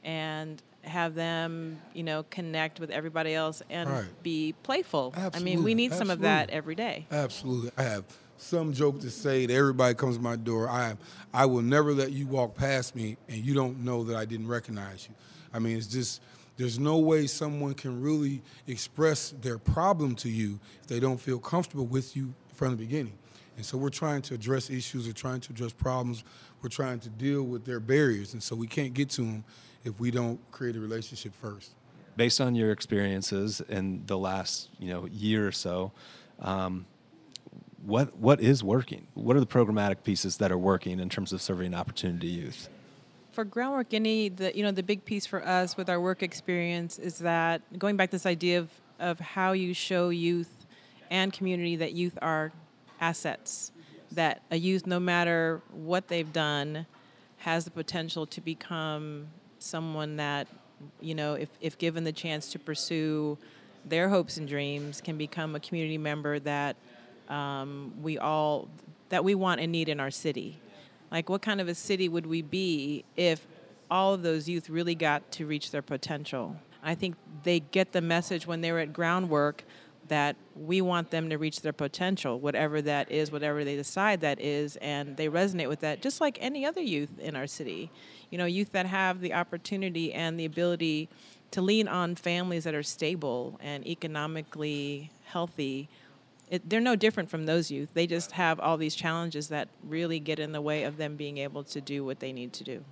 and 0.03 0.61
have 0.83 1.15
them, 1.15 1.81
you 1.93 2.03
know, 2.03 2.23
connect 2.29 2.79
with 2.79 2.89
everybody 2.89 3.33
else 3.33 3.61
and 3.69 3.89
right. 3.89 4.23
be 4.23 4.53
playful. 4.63 5.13
Absolutely. 5.15 5.39
I 5.39 5.55
mean, 5.55 5.63
we 5.63 5.75
need 5.75 5.91
Absolutely. 5.91 6.07
some 6.07 6.17
of 6.17 6.21
that 6.21 6.49
every 6.49 6.75
day. 6.75 7.05
Absolutely. 7.11 7.71
I 7.77 7.83
have 7.83 8.05
some 8.37 8.73
joke 8.73 8.99
to 9.01 9.09
say 9.09 9.45
that 9.45 9.53
everybody 9.53 9.93
comes 9.95 10.17
to 10.17 10.21
my 10.21 10.35
door. 10.35 10.69
I 10.69 10.95
I 11.33 11.45
will 11.45 11.61
never 11.61 11.91
let 11.93 12.11
you 12.11 12.27
walk 12.27 12.55
past 12.55 12.95
me 12.95 13.17
and 13.27 13.37
you 13.37 13.53
don't 13.53 13.83
know 13.83 14.03
that 14.05 14.15
I 14.15 14.25
didn't 14.25 14.47
recognize 14.47 15.07
you. 15.09 15.15
I 15.53 15.59
mean, 15.59 15.77
it's 15.77 15.87
just 15.87 16.21
there's 16.57 16.79
no 16.79 16.97
way 16.97 17.27
someone 17.27 17.73
can 17.73 18.01
really 18.01 18.41
express 18.67 19.33
their 19.41 19.57
problem 19.57 20.15
to 20.15 20.29
you 20.29 20.59
if 20.81 20.87
they 20.87 20.99
don't 20.99 21.19
feel 21.19 21.39
comfortable 21.39 21.85
with 21.85 22.15
you 22.15 22.33
from 22.53 22.71
the 22.71 22.77
beginning. 22.77 23.13
And 23.57 23.65
so 23.65 23.77
we're 23.77 23.89
trying 23.89 24.21
to 24.23 24.35
address 24.35 24.69
issues, 24.69 25.07
we're 25.07 25.13
trying 25.13 25.39
to 25.41 25.51
address 25.51 25.73
problems, 25.73 26.23
we're 26.61 26.69
trying 26.69 26.99
to 26.99 27.09
deal 27.09 27.43
with 27.43 27.65
their 27.65 27.79
barriers, 27.79 28.33
and 28.33 28.41
so 28.41 28.55
we 28.55 28.67
can't 28.67 28.93
get 28.93 29.09
to 29.11 29.21
them 29.21 29.43
if 29.83 29.99
we 29.99 30.11
don't 30.11 30.39
create 30.51 30.75
a 30.75 30.79
relationship 30.79 31.33
first. 31.35 31.71
Based 32.15 32.41
on 32.41 32.55
your 32.55 32.71
experiences 32.71 33.61
in 33.69 34.03
the 34.05 34.17
last 34.17 34.69
you 34.79 34.89
know 34.89 35.05
year 35.05 35.47
or 35.47 35.51
so. 35.51 35.91
Um, 36.39 36.85
what 37.87 38.17
what 38.17 38.41
is 38.41 38.63
working? 38.63 39.07
What 39.13 39.35
are 39.35 39.39
the 39.39 39.47
programmatic 39.47 40.03
pieces 40.03 40.37
that 40.37 40.51
are 40.51 40.57
working 40.57 40.99
in 40.99 41.09
terms 41.09 41.33
of 41.33 41.41
serving 41.41 41.73
opportunity 41.73 42.27
youth? 42.27 42.69
for 43.37 43.45
groundwork 43.45 43.93
Indy 43.93 44.29
the 44.29 44.51
you 44.57 44.63
know 44.63 44.71
the 44.71 44.81
big 44.81 45.05
piece 45.05 45.27
for 45.27 45.45
us 45.47 45.77
with 45.77 45.91
our 45.91 46.01
work 46.01 46.23
experience 46.23 46.97
is 46.97 47.19
that 47.19 47.61
going 47.77 47.95
back 47.95 48.09
to 48.09 48.15
this 48.15 48.25
idea 48.25 48.57
of 48.57 48.71
of 48.97 49.19
how 49.19 49.51
you 49.51 49.75
show 49.75 50.09
youth 50.09 50.65
and 51.11 51.31
community 51.31 51.75
that 51.75 51.93
youth 51.93 52.17
are 52.19 52.51
assets 52.99 53.71
that 54.11 54.41
a 54.49 54.57
youth 54.57 54.87
no 54.87 54.99
matter 54.99 55.61
what 55.71 56.07
they've 56.07 56.33
done 56.33 56.87
has 57.37 57.63
the 57.63 57.69
potential 57.69 58.25
to 58.25 58.41
become 58.41 59.27
someone 59.59 60.15
that 60.15 60.47
you 60.99 61.13
know 61.13 61.35
if, 61.35 61.49
if 61.61 61.77
given 61.77 62.05
the 62.05 62.11
chance 62.11 62.51
to 62.51 62.57
pursue 62.57 63.37
their 63.85 64.09
hopes 64.09 64.37
and 64.37 64.47
dreams 64.47 64.99
can 64.99 65.15
become 65.15 65.53
a 65.53 65.59
community 65.59 65.99
member 65.99 66.39
that 66.39 66.75
um, 67.29 67.93
we 68.01 68.17
all 68.17 68.67
that 69.09 69.23
we 69.23 69.35
want 69.35 69.61
and 69.61 69.71
need 69.71 69.89
in 69.89 69.99
our 69.99 70.11
city 70.11 70.59
like, 71.11 71.29
what 71.29 71.41
kind 71.41 71.61
of 71.61 71.67
a 71.67 71.75
city 71.75 72.09
would 72.09 72.25
we 72.25 72.41
be 72.41 73.05
if 73.15 73.45
all 73.89 74.13
of 74.13 74.21
those 74.21 74.49
youth 74.49 74.69
really 74.69 74.95
got 74.95 75.31
to 75.33 75.45
reach 75.45 75.71
their 75.71 75.81
potential? 75.81 76.57
I 76.83 76.95
think 76.95 77.15
they 77.43 77.61
get 77.61 77.93
the 77.93 78.01
message 78.01 78.45
when 78.45 78.61
they're 78.61 78.79
at 78.79 78.93
groundwork 78.93 79.63
that 80.09 80.35
we 80.55 80.81
want 80.81 81.11
them 81.11 81.29
to 81.29 81.37
reach 81.37 81.61
their 81.61 81.73
potential, 81.73 82.39
whatever 82.39 82.81
that 82.81 83.11
is, 83.11 83.31
whatever 83.31 83.65
they 83.65 83.75
decide 83.75 84.21
that 84.21 84.39
is, 84.39 84.77
and 84.77 85.17
they 85.17 85.27
resonate 85.27 85.67
with 85.67 85.81
that, 85.81 86.01
just 86.01 86.21
like 86.21 86.37
any 86.39 86.65
other 86.65 86.81
youth 86.81 87.19
in 87.19 87.35
our 87.35 87.47
city. 87.47 87.89
You 88.29 88.37
know, 88.37 88.45
youth 88.45 88.71
that 88.71 88.85
have 88.85 89.19
the 89.19 89.33
opportunity 89.33 90.13
and 90.13 90.39
the 90.39 90.45
ability 90.45 91.09
to 91.51 91.61
lean 91.61 91.87
on 91.87 92.15
families 92.15 92.63
that 92.65 92.75
are 92.75 92.83
stable 92.83 93.59
and 93.61 93.85
economically 93.85 95.11
healthy 95.25 95.89
it, 96.49 96.69
they're 96.69 96.79
no 96.79 96.95
different 96.95 97.29
from 97.29 97.45
those 97.45 97.69
youth. 97.69 97.89
They 97.93 98.07
just 98.07 98.31
have 98.31 98.59
all 98.59 98.77
these 98.77 98.95
challenges 98.95 99.49
that 99.49 99.67
really 99.83 100.19
get 100.19 100.39
in 100.39 100.51
the 100.51 100.61
way 100.61 100.83
of 100.83 100.97
them 100.97 101.15
being 101.15 101.37
able 101.37 101.63
to 101.65 101.81
do 101.81 102.05
what 102.05 102.19
they 102.19 102.31
need 102.31 102.53
to 102.53 102.63
do. 102.63 102.83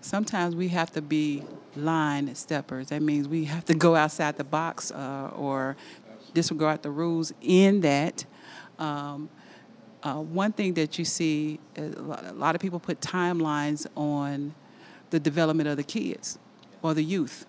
Sometimes 0.00 0.54
we 0.56 0.68
have 0.68 0.90
to 0.92 1.02
be 1.02 1.42
line 1.76 2.34
steppers. 2.34 2.88
That 2.88 3.02
means 3.02 3.28
we 3.28 3.44
have 3.44 3.64
to 3.66 3.74
go 3.74 3.96
outside 3.96 4.36
the 4.36 4.44
box 4.44 4.90
uh, 4.92 5.30
or 5.36 5.76
disregard 6.32 6.82
the 6.82 6.90
rules 6.90 7.32
in 7.42 7.80
that. 7.82 8.24
Um, 8.78 9.28
uh, 10.02 10.14
one 10.14 10.52
thing 10.52 10.74
that 10.74 10.98
you 10.98 11.04
see, 11.04 11.60
uh, 11.76 11.82
a 11.82 12.32
lot 12.32 12.54
of 12.54 12.60
people 12.62 12.80
put 12.80 13.00
timelines 13.00 13.86
on 13.94 14.54
the 15.10 15.20
development 15.20 15.68
of 15.68 15.76
the 15.76 15.82
kids 15.82 16.38
or 16.82 16.94
the 16.94 17.02
youth 17.02 17.44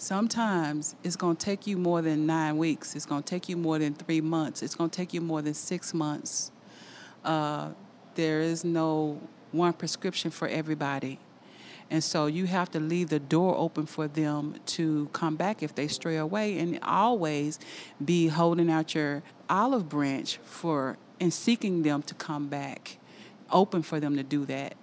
sometimes 0.00 0.94
it's 1.04 1.16
going 1.16 1.36
to 1.36 1.44
take 1.44 1.66
you 1.66 1.76
more 1.76 2.00
than 2.00 2.26
nine 2.26 2.56
weeks. 2.56 2.96
It's 2.96 3.06
going 3.06 3.22
to 3.22 3.28
take 3.28 3.48
you 3.48 3.56
more 3.56 3.78
than 3.78 3.94
three 3.94 4.20
months. 4.20 4.62
It's 4.62 4.74
going 4.74 4.90
to 4.90 4.96
take 4.96 5.12
you 5.12 5.20
more 5.20 5.42
than 5.42 5.54
six 5.54 5.92
months. 5.92 6.50
Uh, 7.24 7.70
there 8.14 8.40
is 8.40 8.64
no 8.64 9.20
one 9.52 9.72
prescription 9.74 10.30
for 10.30 10.48
everybody. 10.48 11.18
And 11.90 12.02
so 12.02 12.26
you 12.26 12.46
have 12.46 12.70
to 12.70 12.80
leave 12.80 13.08
the 13.10 13.18
door 13.18 13.54
open 13.56 13.84
for 13.84 14.08
them 14.08 14.54
to 14.66 15.10
come 15.12 15.36
back 15.36 15.62
if 15.62 15.74
they 15.74 15.88
stray 15.88 16.16
away 16.16 16.58
and 16.58 16.78
always 16.82 17.58
be 18.02 18.28
holding 18.28 18.70
out 18.70 18.94
your 18.94 19.22
olive 19.48 19.88
branch 19.88 20.38
for 20.44 20.96
and 21.20 21.32
seeking 21.32 21.82
them 21.82 22.02
to 22.02 22.14
come 22.14 22.48
back, 22.48 22.98
open 23.50 23.82
for 23.82 24.00
them 24.00 24.16
to 24.16 24.22
do 24.22 24.46
that. 24.46 24.76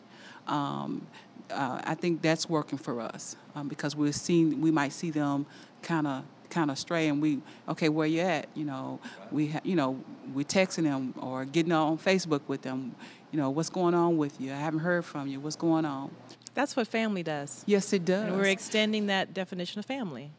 Um, 0.47 1.07
uh, 1.51 1.81
I 1.83 1.95
think 1.95 2.21
that's 2.21 2.49
working 2.49 2.77
for 2.77 3.01
us 3.01 3.35
um, 3.55 3.67
because 3.67 3.95
we're 3.95 4.11
seeing 4.11 4.61
we 4.61 4.71
might 4.71 4.93
see 4.93 5.11
them 5.11 5.45
kind 5.81 6.07
of 6.07 6.23
kind 6.49 6.71
of 6.71 6.79
stray 6.79 7.09
and 7.09 7.21
we 7.21 7.39
okay 7.67 7.89
where 7.89 8.07
you 8.07 8.21
at? 8.21 8.47
You 8.53 8.65
know 8.65 8.99
we 9.31 9.49
ha- 9.49 9.61
you 9.63 9.75
know 9.75 10.01
we're 10.33 10.45
texting 10.45 10.83
them 10.83 11.13
or 11.17 11.45
getting 11.45 11.71
on 11.71 11.97
Facebook 11.97 12.41
with 12.47 12.61
them. 12.61 12.95
You 13.31 13.39
know 13.39 13.49
what's 13.49 13.69
going 13.69 13.93
on 13.93 14.17
with 14.17 14.39
you? 14.39 14.51
I 14.51 14.57
haven't 14.57 14.79
heard 14.79 15.05
from 15.05 15.27
you. 15.27 15.39
What's 15.39 15.55
going 15.55 15.85
on? 15.85 16.11
That's 16.53 16.75
what 16.75 16.87
family 16.87 17.23
does. 17.23 17.63
Yes 17.67 17.93
it 17.93 18.05
does 18.05 18.27
and 18.27 18.37
we're 18.37 18.45
extending 18.45 19.07
that 19.07 19.33
definition 19.33 19.79
of 19.79 19.85
family. 19.85 20.31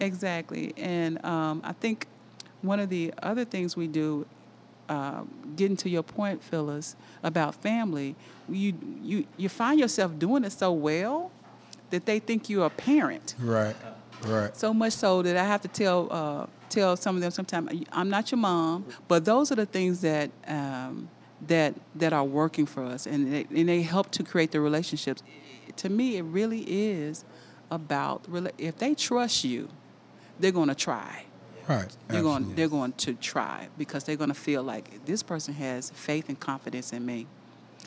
Exactly. 0.00 0.72
And 0.76 1.22
um, 1.24 1.60
I 1.64 1.72
think 1.72 2.06
one 2.62 2.80
of 2.80 2.88
the 2.88 3.12
other 3.22 3.44
things 3.44 3.76
we 3.76 3.86
do 3.86 4.26
uh, 4.88 5.22
getting 5.56 5.76
to 5.78 5.88
your 5.88 6.02
point, 6.02 6.42
Phyllis, 6.42 6.96
about 7.22 7.54
family, 7.54 8.14
you 8.48 8.74
you 9.02 9.26
you 9.36 9.48
find 9.48 9.78
yourself 9.78 10.18
doing 10.18 10.44
it 10.44 10.52
so 10.52 10.72
well 10.72 11.30
that 11.90 12.06
they 12.06 12.18
think 12.18 12.48
you're 12.48 12.66
a 12.66 12.70
parent. 12.70 13.34
Right. 13.38 13.76
Right. 14.22 14.56
So 14.56 14.72
much 14.72 14.94
so 14.94 15.22
that 15.22 15.36
I 15.36 15.44
have 15.44 15.60
to 15.62 15.68
tell 15.68 16.08
uh, 16.10 16.46
tell 16.68 16.96
some 16.96 17.16
of 17.16 17.22
them 17.22 17.30
sometimes 17.30 17.84
I'm 17.92 18.08
not 18.08 18.30
your 18.30 18.38
mom, 18.38 18.86
but 19.08 19.24
those 19.24 19.52
are 19.52 19.56
the 19.56 19.66
things 19.66 20.00
that 20.00 20.30
um, 20.46 21.08
that 21.46 21.74
that 21.94 22.12
are 22.12 22.24
working 22.24 22.66
for 22.66 22.82
us, 22.82 23.06
and 23.06 23.32
they, 23.32 23.46
and 23.54 23.68
they 23.68 23.82
help 23.82 24.10
to 24.12 24.22
create 24.22 24.52
the 24.52 24.60
relationships. 24.60 25.22
To 25.76 25.88
me, 25.90 26.16
it 26.16 26.22
really 26.22 26.62
is 26.62 27.24
about 27.70 28.26
if 28.56 28.78
they 28.78 28.94
trust 28.94 29.44
you, 29.44 29.68
they're 30.40 30.52
going 30.52 30.68
to 30.68 30.74
try. 30.74 31.25
Right. 31.68 31.88
They're 32.08 32.22
going, 32.22 32.54
they're 32.54 32.68
going 32.68 32.92
to 32.92 33.14
try 33.14 33.68
because 33.76 34.04
they're 34.04 34.16
going 34.16 34.30
to 34.30 34.34
feel 34.34 34.62
like 34.62 35.04
this 35.04 35.22
person 35.22 35.54
has 35.54 35.90
faith 35.90 36.28
and 36.28 36.38
confidence 36.38 36.92
in 36.92 37.04
me 37.04 37.26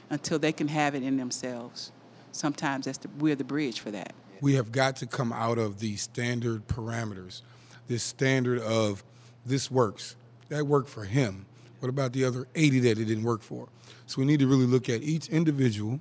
until 0.10 0.38
they 0.40 0.52
can 0.52 0.68
have 0.68 0.96
it 0.96 1.04
in 1.04 1.18
themselves. 1.18 1.92
Sometimes 2.32 2.86
that's 2.86 2.98
the, 2.98 3.08
we're 3.20 3.36
the 3.36 3.44
bridge 3.44 3.80
for 3.80 3.92
that. 3.92 4.14
We 4.42 4.56
have 4.56 4.72
got 4.72 4.98
to 4.98 5.08
come 5.08 5.32
out 5.32 5.58
of 5.58 5.80
the 5.80 5.96
standard 5.98 6.68
parameters, 6.68 7.42
this 7.88 8.04
standard 8.04 8.62
of 8.62 9.04
this 9.46 9.72
works. 9.72 10.16
That 10.50 10.66
worked 10.66 10.90
for 10.90 11.06
him. 11.06 11.46
What 11.80 11.90
about 11.90 12.14
the 12.14 12.26
other 12.26 12.48
80 12.56 12.82
that 12.82 13.00
it 13.00 13.06
didn't 13.06 13.24
work 13.24 13.42
for? 13.42 13.68
So 14.08 14.20
we 14.20 14.26
need 14.26 14.40
to 14.40 14.48
really 14.48 14.66
look 14.66 14.90
at 14.90 15.02
each 15.04 15.30
individual. 15.30 16.00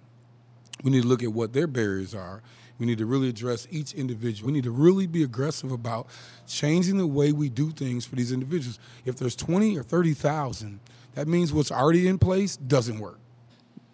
We 0.83 0.91
need 0.91 1.03
to 1.03 1.09
look 1.09 1.23
at 1.23 1.33
what 1.33 1.53
their 1.53 1.67
barriers 1.67 2.14
are 2.14 2.43
we 2.79 2.87
need 2.87 2.99
to 2.99 3.07
really 3.07 3.29
address 3.29 3.67
each 3.71 3.93
individual. 3.93 4.49
We 4.49 4.53
need 4.53 4.64
to 4.64 4.71
really 4.71 5.07
be 5.07 5.23
aggressive 5.23 5.73
about 5.73 6.07
changing 6.47 6.97
the 6.97 7.07
way 7.07 7.33
we 7.33 7.49
do 7.49 7.71
things 7.71 8.07
for 8.07 8.14
these 8.17 8.33
individuals. 8.33 8.79
If 9.05 9.17
there's 9.17 9.35
20 9.35 9.77
or 9.77 9.83
30,000, 9.83 10.81
that 11.14 11.27
means 11.27 11.53
what's 11.53 11.73
already 11.73 12.07
in 12.07 12.19
place 12.19 12.57
doesn't 12.57 13.01
work. 13.01 13.19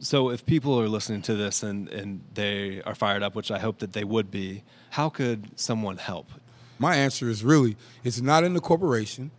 So 0.00 0.28
if 0.28 0.44
people 0.44 0.78
are 0.78 0.88
listening 0.88 1.22
to 1.22 1.34
this 1.34 1.62
and, 1.62 1.88
and 1.88 2.22
they 2.34 2.82
are 2.82 2.94
fired 2.94 3.22
up, 3.22 3.34
which 3.34 3.50
I 3.50 3.58
hope 3.58 3.78
that 3.78 3.94
they 3.94 4.04
would 4.04 4.30
be, 4.30 4.62
how 4.90 5.08
could 5.08 5.58
someone 5.58 5.96
help? 5.96 6.30
My 6.78 6.96
answer 6.96 7.30
is 7.30 7.42
really 7.42 7.76
it's 8.02 8.20
not 8.20 8.44
in 8.44 8.52
the 8.52 8.60
corporation, 8.60 9.30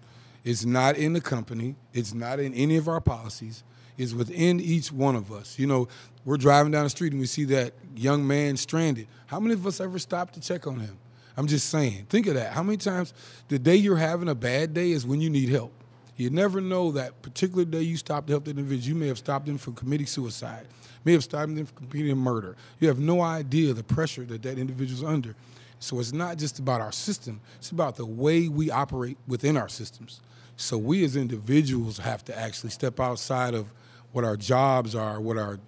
it's 0.43 0.65
not 0.65 0.97
in 0.97 1.13
the 1.13 1.21
company, 1.21 1.75
it's 1.93 2.13
not 2.13 2.39
in 2.39 2.53
any 2.55 2.77
of 2.77 2.87
our 2.87 3.01
policies 3.01 3.63
is 3.97 4.13
within 4.13 4.59
each 4.59 4.91
one 4.91 5.15
of 5.15 5.31
us. 5.31 5.57
You 5.57 5.67
know, 5.67 5.87
we're 6.23 6.37
driving 6.37 6.71
down 6.71 6.83
the 6.83 6.89
street 6.89 7.11
and 7.11 7.21
we 7.21 7.27
see 7.27 7.45
that 7.45 7.73
young 7.95 8.25
man 8.25 8.57
stranded. 8.57 9.07
How 9.27 9.39
many 9.39 9.53
of 9.53 9.65
us 9.65 9.79
ever 9.79 9.99
stop 9.99 10.31
to 10.31 10.41
check 10.41 10.67
on 10.67 10.79
him? 10.79 10.97
I'm 11.37 11.47
just 11.47 11.69
saying, 11.69 12.05
think 12.09 12.27
of 12.27 12.35
that. 12.35 12.53
How 12.53 12.63
many 12.63 12.77
times 12.77 13.13
the 13.49 13.59
day 13.59 13.75
you're 13.75 13.97
having 13.97 14.29
a 14.29 14.35
bad 14.35 14.73
day 14.73 14.91
is 14.91 15.05
when 15.05 15.21
you 15.21 15.29
need 15.29 15.49
help? 15.49 15.71
You 16.17 16.29
never 16.29 16.61
know 16.61 16.91
that 16.93 17.21
particular 17.21 17.65
day 17.65 17.81
you 17.81 17.97
stopped 17.97 18.27
to 18.27 18.33
help 18.33 18.45
the 18.45 18.51
individual, 18.51 18.87
you 18.87 18.95
may 18.95 19.07
have 19.07 19.17
stopped 19.17 19.45
them 19.45 19.57
from 19.57 19.73
committing 19.73 20.07
suicide, 20.07 20.65
may 21.03 21.11
have 21.11 21.23
stopped 21.23 21.53
them 21.53 21.65
from 21.65 21.87
committing 21.87 22.17
murder. 22.17 22.55
You 22.79 22.87
have 22.87 22.99
no 22.99 23.21
idea 23.21 23.73
the 23.73 23.83
pressure 23.83 24.23
that 24.23 24.41
that 24.43 24.57
individual's 24.57 25.03
under. 25.03 25.35
So 25.79 25.99
it's 25.99 26.13
not 26.13 26.37
just 26.37 26.57
about 26.59 26.79
our 26.79 26.93
system, 26.93 27.41
it's 27.57 27.71
about 27.71 27.97
the 27.97 28.05
way 28.05 28.47
we 28.47 28.71
operate 28.71 29.17
within 29.27 29.57
our 29.57 29.67
systems. 29.67 30.21
So 30.55 30.77
we 30.77 31.03
as 31.03 31.17
individuals 31.17 31.97
have 31.97 32.23
to 32.25 32.37
actually 32.37 32.69
step 32.69 33.01
outside 33.01 33.53
of 33.53 33.67
what 34.15 34.23
our 34.23 34.37
jobs 34.37 34.95
are, 34.95 35.19
what 35.19 35.37
our, 35.37 35.59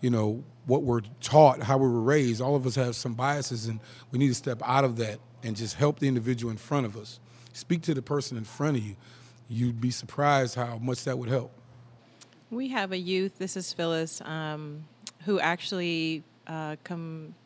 you 0.00 0.10
know, 0.10 0.42
what 0.66 0.82
we're 0.82 1.02
taught, 1.20 1.62
how 1.62 1.78
we 1.78 1.86
were 1.86 2.00
raised. 2.00 2.40
All 2.40 2.56
of 2.56 2.66
us 2.66 2.74
have 2.74 2.96
some 2.96 3.14
biases, 3.14 3.66
and 3.66 3.78
we 4.10 4.18
need 4.18 4.26
to 4.26 4.34
step 4.34 4.60
out 4.64 4.82
of 4.82 4.96
that 4.96 5.20
and 5.44 5.54
just 5.54 5.76
help 5.76 6.00
the 6.00 6.08
individual 6.08 6.50
in 6.50 6.56
front 6.56 6.84
of 6.84 6.96
us. 6.96 7.20
Speak 7.52 7.80
to 7.82 7.94
the 7.94 8.02
person 8.02 8.36
in 8.36 8.42
front 8.42 8.76
of 8.76 8.82
you. 8.82 8.96
You'd 9.48 9.80
be 9.80 9.92
surprised 9.92 10.56
how 10.56 10.78
much 10.78 11.04
that 11.04 11.16
would 11.16 11.28
help. 11.28 11.52
We 12.50 12.66
have 12.68 12.90
a 12.90 12.98
youth. 12.98 13.38
This 13.38 13.56
is 13.56 13.72
Phyllis, 13.72 14.20
um, 14.22 14.82
who 15.24 15.38
actually 15.38 16.24
uh, 16.48 16.74
come 16.82 17.36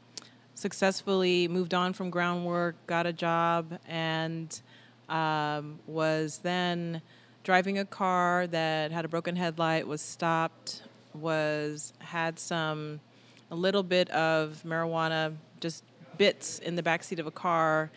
successfully 0.54 1.48
moved 1.48 1.74
on 1.74 1.92
from 1.92 2.08
groundwork, 2.08 2.76
got 2.86 3.04
a 3.04 3.12
job, 3.12 3.78
and 3.86 4.58
um, 5.10 5.80
was 5.86 6.38
then 6.38 7.02
driving 7.46 7.78
a 7.78 7.84
car 7.84 8.48
that 8.48 8.90
had 8.90 9.04
a 9.04 9.08
broken 9.08 9.36
headlight, 9.36 9.86
was 9.86 10.02
stopped, 10.02 10.82
was 11.14 11.92
had 12.00 12.40
some 12.40 12.98
a 13.52 13.54
little 13.54 13.84
bit 13.84 14.10
of 14.10 14.60
marijuana, 14.66 15.32
just 15.60 15.84
bits 16.18 16.58
in 16.58 16.74
the 16.74 16.82
backseat 16.82 17.20
of 17.20 17.26
a 17.28 17.30
car, 17.30 17.88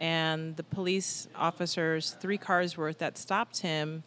and 0.00 0.56
the 0.56 0.64
police 0.64 1.28
officers, 1.36 2.16
three 2.20 2.36
cars 2.36 2.76
worth 2.76 2.98
that 2.98 3.16
stopped 3.16 3.60
him, 3.60 4.02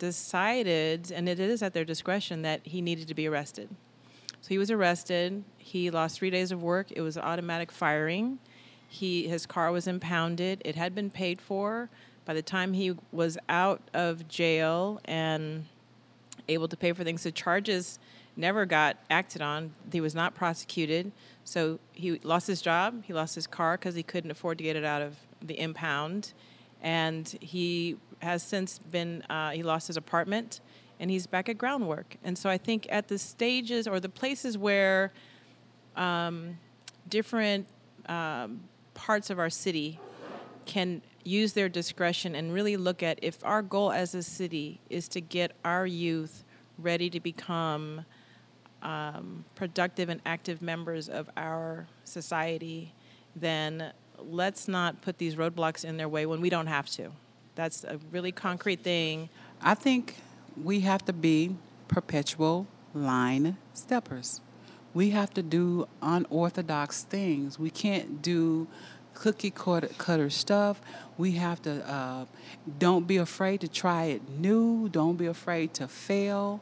decided, 0.00 1.12
and 1.12 1.28
it 1.28 1.38
is 1.38 1.62
at 1.62 1.72
their 1.72 1.84
discretion, 1.84 2.42
that 2.42 2.62
he 2.64 2.80
needed 2.80 3.06
to 3.06 3.14
be 3.14 3.28
arrested. 3.28 3.68
So 4.40 4.48
he 4.48 4.58
was 4.58 4.72
arrested. 4.72 5.44
He 5.56 5.88
lost 5.88 6.18
three 6.18 6.30
days 6.30 6.50
of 6.50 6.64
work. 6.64 6.88
It 6.90 7.00
was 7.02 7.16
automatic 7.16 7.70
firing. 7.70 8.40
He 8.88 9.28
his 9.28 9.46
car 9.46 9.70
was 9.70 9.86
impounded. 9.86 10.62
It 10.64 10.74
had 10.74 10.96
been 10.96 11.10
paid 11.10 11.40
for 11.40 11.90
by 12.24 12.34
the 12.34 12.42
time 12.42 12.72
he 12.72 12.94
was 13.10 13.38
out 13.48 13.82
of 13.92 14.28
jail 14.28 15.00
and 15.04 15.64
able 16.48 16.68
to 16.68 16.76
pay 16.76 16.92
for 16.92 17.04
things, 17.04 17.22
the 17.22 17.32
charges 17.32 17.98
never 18.36 18.64
got 18.64 18.96
acted 19.10 19.42
on. 19.42 19.74
He 19.90 20.00
was 20.00 20.14
not 20.14 20.34
prosecuted. 20.34 21.12
So 21.44 21.78
he 21.92 22.18
lost 22.22 22.46
his 22.46 22.62
job. 22.62 23.04
He 23.04 23.12
lost 23.12 23.34
his 23.34 23.46
car 23.46 23.76
because 23.76 23.94
he 23.94 24.02
couldn't 24.02 24.30
afford 24.30 24.58
to 24.58 24.64
get 24.64 24.76
it 24.76 24.84
out 24.84 25.02
of 25.02 25.16
the 25.42 25.58
impound. 25.58 26.32
And 26.80 27.28
he 27.40 27.96
has 28.20 28.42
since 28.42 28.78
been, 28.78 29.22
uh, 29.28 29.50
he 29.50 29.62
lost 29.62 29.88
his 29.88 29.96
apartment 29.96 30.60
and 31.00 31.10
he's 31.10 31.26
back 31.26 31.48
at 31.48 31.58
groundwork. 31.58 32.16
And 32.22 32.38
so 32.38 32.48
I 32.48 32.58
think 32.58 32.86
at 32.90 33.08
the 33.08 33.18
stages 33.18 33.88
or 33.88 33.98
the 33.98 34.08
places 34.08 34.56
where 34.56 35.12
um, 35.96 36.58
different 37.08 37.66
um, 38.06 38.60
parts 38.94 39.30
of 39.30 39.38
our 39.38 39.50
city 39.50 39.98
can 40.64 41.02
use 41.24 41.52
their 41.52 41.68
discretion 41.68 42.34
and 42.34 42.52
really 42.52 42.76
look 42.76 43.02
at 43.02 43.18
if 43.22 43.44
our 43.44 43.62
goal 43.62 43.92
as 43.92 44.14
a 44.14 44.22
city 44.22 44.80
is 44.90 45.08
to 45.08 45.20
get 45.20 45.52
our 45.64 45.86
youth 45.86 46.44
ready 46.78 47.08
to 47.10 47.20
become 47.20 48.04
um, 48.82 49.44
productive 49.54 50.08
and 50.08 50.20
active 50.26 50.60
members 50.60 51.08
of 51.08 51.30
our 51.36 51.86
society, 52.04 52.92
then 53.36 53.92
let's 54.18 54.68
not 54.68 55.00
put 55.02 55.18
these 55.18 55.36
roadblocks 55.36 55.84
in 55.84 55.96
their 55.96 56.08
way 56.08 56.26
when 56.26 56.40
we 56.40 56.50
don't 56.50 56.66
have 56.66 56.88
to. 56.90 57.12
That's 57.54 57.84
a 57.84 57.98
really 58.10 58.32
concrete 58.32 58.82
thing. 58.82 59.28
I 59.60 59.74
think 59.74 60.16
we 60.62 60.80
have 60.80 61.04
to 61.04 61.12
be 61.12 61.56
perpetual 61.88 62.66
line 62.94 63.56
steppers. 63.74 64.40
We 64.94 65.10
have 65.10 65.32
to 65.34 65.42
do 65.42 65.88
unorthodox 66.02 67.04
things. 67.04 67.58
We 67.58 67.70
can't 67.70 68.20
do 68.20 68.68
cookie 69.14 69.50
cutter, 69.50 69.88
cutter 69.98 70.30
stuff. 70.30 70.80
We 71.18 71.32
have 71.32 71.62
to 71.62 71.88
uh, 71.88 72.24
don't 72.78 73.06
be 73.06 73.16
afraid 73.16 73.60
to 73.60 73.68
try 73.68 74.04
it 74.04 74.28
new. 74.28 74.88
Don't 74.88 75.16
be 75.16 75.26
afraid 75.26 75.74
to 75.74 75.88
fail. 75.88 76.60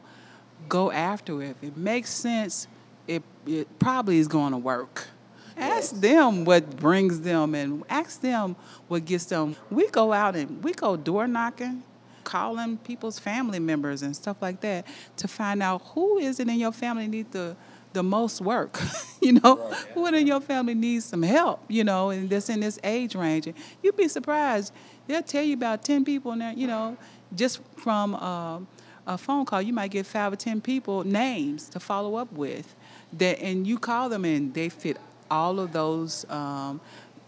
Go 0.69 0.91
after 0.91 1.41
it. 1.41 1.57
If 1.61 1.63
it 1.63 1.77
makes 1.77 2.09
sense, 2.09 2.67
it 3.07 3.23
it 3.45 3.67
probably 3.79 4.17
is 4.17 4.27
going 4.27 4.51
to 4.51 4.57
work. 4.57 5.07
Ask 5.57 5.99
them 5.99 6.45
what 6.45 6.77
brings 6.77 7.21
them 7.21 7.53
and 7.55 7.83
ask 7.89 8.21
them 8.21 8.55
what 8.87 9.05
gets 9.05 9.25
them. 9.25 9.55
We 9.69 9.87
go 9.89 10.13
out 10.13 10.35
and 10.35 10.63
we 10.63 10.73
go 10.73 10.95
door 10.95 11.27
knocking, 11.27 11.83
calling 12.23 12.77
people's 12.77 13.19
family 13.19 13.59
members 13.59 14.01
and 14.01 14.15
stuff 14.15 14.41
like 14.41 14.61
that 14.61 14.87
to 15.17 15.27
find 15.27 15.61
out 15.61 15.81
who 15.93 16.17
is 16.17 16.39
it 16.39 16.47
in 16.47 16.57
your 16.57 16.71
family 16.71 17.07
need 17.07 17.31
the 17.31 17.55
the 17.93 18.03
most 18.03 18.41
work. 18.41 18.79
you 19.21 19.33
know, 19.33 19.57
right. 19.57 19.77
who 19.93 20.07
in 20.07 20.27
your 20.27 20.41
family 20.41 20.73
needs 20.73 21.05
some 21.05 21.23
help, 21.23 21.63
you 21.67 21.83
know, 21.83 22.09
and 22.09 22.29
that's 22.29 22.49
in 22.49 22.59
this 22.59 22.79
age 22.83 23.15
range. 23.15 23.47
And 23.47 23.55
you'd 23.81 23.97
be 23.97 24.07
surprised. 24.07 24.73
They'll 25.07 25.23
tell 25.23 25.43
you 25.43 25.53
about 25.53 25.83
10 25.83 26.05
people 26.05 26.35
now, 26.35 26.51
you 26.51 26.67
know, 26.67 26.97
just 27.35 27.61
from 27.77 28.15
uh, 28.15 28.59
a 29.07 29.17
phone 29.17 29.45
call, 29.45 29.61
you 29.61 29.73
might 29.73 29.91
get 29.91 30.05
five 30.05 30.33
or 30.33 30.35
10 30.35 30.61
people 30.61 31.03
names 31.03 31.69
to 31.69 31.79
follow 31.79 32.15
up 32.15 32.31
with. 32.33 32.75
That, 33.13 33.39
and 33.39 33.67
you 33.67 33.77
call 33.77 34.07
them 34.09 34.23
and 34.23 34.53
they 34.53 34.69
fit 34.69 34.97
all 35.29 35.59
of 35.59 35.73
those, 35.73 36.25
um, 36.29 36.79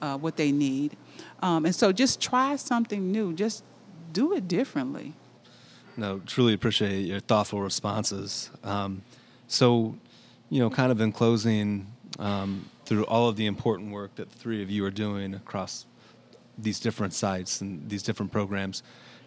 uh, 0.02 0.18
what 0.18 0.38
they 0.38 0.52
need. 0.52 0.96
Um, 1.42 1.66
and 1.66 1.76
so 1.76 1.92
just 1.92 2.22
try 2.22 2.56
something 2.56 3.12
new. 3.12 3.34
Just 3.34 3.64
do 4.14 4.34
it 4.34 4.48
differently. 4.48 5.14
No, 5.98 6.22
truly 6.26 6.54
appreciate 6.54 7.06
your 7.06 7.20
thoughtful 7.20 7.62
responses. 7.62 8.50
Um, 8.64 9.04
so, 9.48 9.96
you 10.54 10.60
know, 10.60 10.70
kind 10.70 10.92
of 10.92 11.02
in 11.02 11.12
closing, 11.12 11.88
um, 12.20 12.70
through 12.86 13.04
all 13.06 13.28
of 13.28 13.36
the 13.38 13.48
important 13.48 13.92
work 13.92 14.14
that 14.18 14.30
the 14.30 14.38
three 14.38 14.62
of 14.62 14.70
you 14.70 14.86
are 14.86 14.92
doing 14.92 15.34
across 15.34 15.88
these 16.60 16.80
different 16.80 17.12
sites 17.12 17.60
and 17.60 17.90
these 17.90 18.04
different 18.04 18.32
programs, 18.32 18.84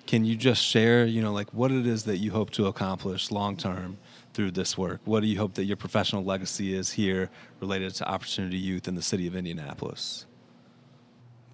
can 0.06 0.24
you 0.24 0.36
just 0.36 0.62
share, 0.62 1.04
you 1.04 1.20
know, 1.20 1.32
like 1.32 1.52
what 1.52 1.72
it 1.72 1.84
is 1.84 2.04
that 2.04 2.18
you 2.18 2.30
hope 2.30 2.50
to 2.50 2.66
accomplish 2.66 3.32
long 3.32 3.56
term 3.56 3.98
through 4.34 4.52
this 4.52 4.78
work? 4.78 5.00
What 5.04 5.18
do 5.18 5.26
you 5.26 5.36
hope 5.36 5.54
that 5.54 5.64
your 5.64 5.76
professional 5.76 6.22
legacy 6.22 6.72
is 6.72 6.92
here 6.92 7.28
related 7.58 7.92
to 7.96 8.08
Opportunity 8.08 8.58
Youth 8.58 8.86
in 8.86 8.94
the 8.94 9.02
city 9.02 9.26
of 9.26 9.34
Indianapolis? 9.34 10.26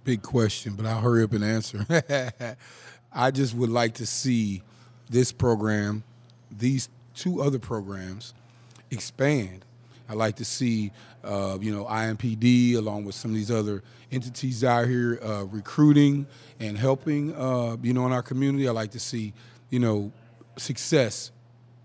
Big 0.04 0.20
question, 0.20 0.74
but 0.74 0.84
I'll 0.84 1.00
hurry 1.00 1.22
up 1.22 1.32
and 1.32 1.42
answer. 1.42 1.86
I 3.12 3.30
just 3.30 3.54
would 3.54 3.70
like 3.70 3.94
to 3.94 4.04
see 4.04 4.60
this 5.08 5.32
program, 5.32 6.04
these 6.50 6.90
two 7.14 7.40
other 7.40 7.58
programs, 7.58 8.34
expand. 8.92 9.64
I 10.08 10.14
like 10.14 10.36
to 10.36 10.44
see, 10.44 10.92
uh, 11.24 11.58
you 11.60 11.74
know, 11.74 11.84
IMPD 11.86 12.76
along 12.76 13.04
with 13.04 13.14
some 13.14 13.30
of 13.30 13.34
these 13.36 13.50
other 13.50 13.82
entities 14.10 14.62
out 14.62 14.86
here 14.86 15.18
uh, 15.22 15.44
recruiting 15.44 16.26
and 16.60 16.76
helping, 16.76 17.34
uh, 17.34 17.76
you 17.82 17.94
know, 17.94 18.06
in 18.06 18.12
our 18.12 18.22
community. 18.22 18.68
I 18.68 18.72
like 18.72 18.90
to 18.90 19.00
see, 19.00 19.32
you 19.70 19.78
know, 19.78 20.12
success, 20.58 21.30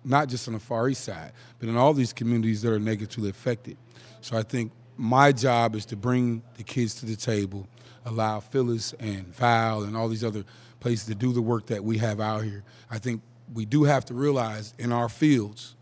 not 0.03 0.27
just 0.27 0.47
on 0.47 0.53
the 0.53 0.59
Far 0.59 0.89
East 0.89 1.05
side, 1.05 1.31
but 1.59 1.69
in 1.69 1.77
all 1.77 1.93
these 1.93 2.11
communities 2.11 2.61
that 2.63 2.73
are 2.73 2.79
negatively 2.79 3.29
affected. 3.29 3.77
So 4.21 4.37
I 4.37 4.43
think 4.43 4.71
my 4.97 5.31
job 5.31 5.75
is 5.75 5.85
to 5.85 5.95
bring 5.95 6.41
the 6.57 6.63
kids 6.63 6.95
to 6.95 7.05
the 7.05 7.15
table, 7.15 7.67
allow 8.05 8.39
Phyllis 8.39 8.93
and 8.99 9.27
Val 9.35 9.83
and 9.83 9.95
all 9.95 10.09
these 10.09 10.23
other 10.23 10.43
places 10.79 11.05
to 11.07 11.15
do 11.15 11.31
the 11.31 11.41
work 11.41 11.67
that 11.67 11.83
we 11.83 11.97
have 11.99 12.19
out 12.19 12.43
here. 12.43 12.63
I 12.91 12.99
think 12.99 13.21
we 13.53 13.65
do 13.65 13.83
have 13.83 14.03
to 14.05 14.13
realize 14.13 14.73
in 14.77 14.91
our 14.91 15.07
fields 15.07 15.75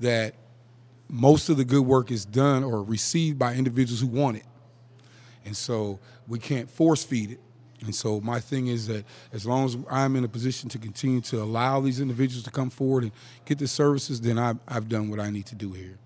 that 0.00 0.34
most 1.12 1.50
of 1.50 1.58
the 1.58 1.64
good 1.64 1.82
work 1.82 2.10
is 2.10 2.24
done 2.24 2.64
or 2.64 2.82
received 2.82 3.38
by 3.38 3.54
individuals 3.54 4.00
who 4.00 4.06
want 4.06 4.38
it. 4.38 4.46
And 5.44 5.54
so 5.54 6.00
we 6.26 6.38
can't 6.38 6.70
force 6.70 7.04
feed 7.04 7.32
it. 7.32 7.40
And 7.82 7.94
so 7.94 8.20
my 8.20 8.40
thing 8.40 8.68
is 8.68 8.86
that 8.86 9.04
as 9.32 9.44
long 9.44 9.66
as 9.66 9.76
I'm 9.90 10.16
in 10.16 10.24
a 10.24 10.28
position 10.28 10.70
to 10.70 10.78
continue 10.78 11.20
to 11.22 11.42
allow 11.42 11.80
these 11.80 12.00
individuals 12.00 12.44
to 12.44 12.50
come 12.50 12.70
forward 12.70 13.02
and 13.02 13.12
get 13.44 13.58
the 13.58 13.68
services, 13.68 14.20
then 14.20 14.38
I've, 14.38 14.58
I've 14.66 14.88
done 14.88 15.10
what 15.10 15.20
I 15.20 15.28
need 15.30 15.46
to 15.46 15.54
do 15.54 15.72
here. 15.72 15.98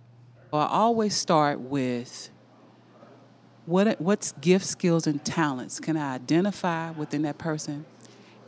Well, 0.50 0.62
I 0.62 0.68
always 0.68 1.14
start 1.14 1.60
with 1.60 2.30
what 3.66 4.00
what's 4.00 4.32
gifts, 4.40 4.70
skills, 4.70 5.06
and 5.06 5.22
talents 5.24 5.78
can 5.78 5.96
I 5.96 6.14
identify 6.14 6.92
within 6.92 7.22
that 7.22 7.36
person, 7.36 7.84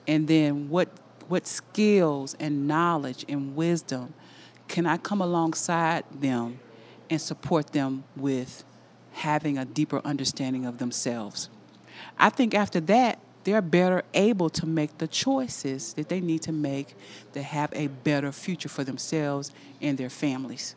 and 0.06 0.26
then 0.26 0.68
what 0.68 0.88
what 1.28 1.46
skills 1.46 2.34
and 2.40 2.66
knowledge 2.66 3.24
and 3.28 3.54
wisdom 3.54 4.14
can 4.68 4.86
I 4.86 4.98
come 4.98 5.20
alongside 5.20 6.04
them 6.20 6.60
and 7.10 7.20
support 7.20 7.72
them 7.72 8.04
with 8.14 8.64
having 9.12 9.58
a 9.58 9.64
deeper 9.64 10.00
understanding 10.04 10.66
of 10.66 10.78
themselves? 10.78 11.48
I 12.18 12.28
think 12.30 12.54
after 12.54 12.80
that, 12.80 13.18
they're 13.44 13.62
better 13.62 14.02
able 14.12 14.50
to 14.50 14.66
make 14.66 14.98
the 14.98 15.08
choices 15.08 15.94
that 15.94 16.08
they 16.08 16.20
need 16.20 16.42
to 16.42 16.52
make 16.52 16.94
to 17.32 17.42
have 17.42 17.72
a 17.72 17.86
better 17.86 18.30
future 18.30 18.68
for 18.68 18.84
themselves 18.84 19.52
and 19.80 19.96
their 19.96 20.10
families. 20.10 20.74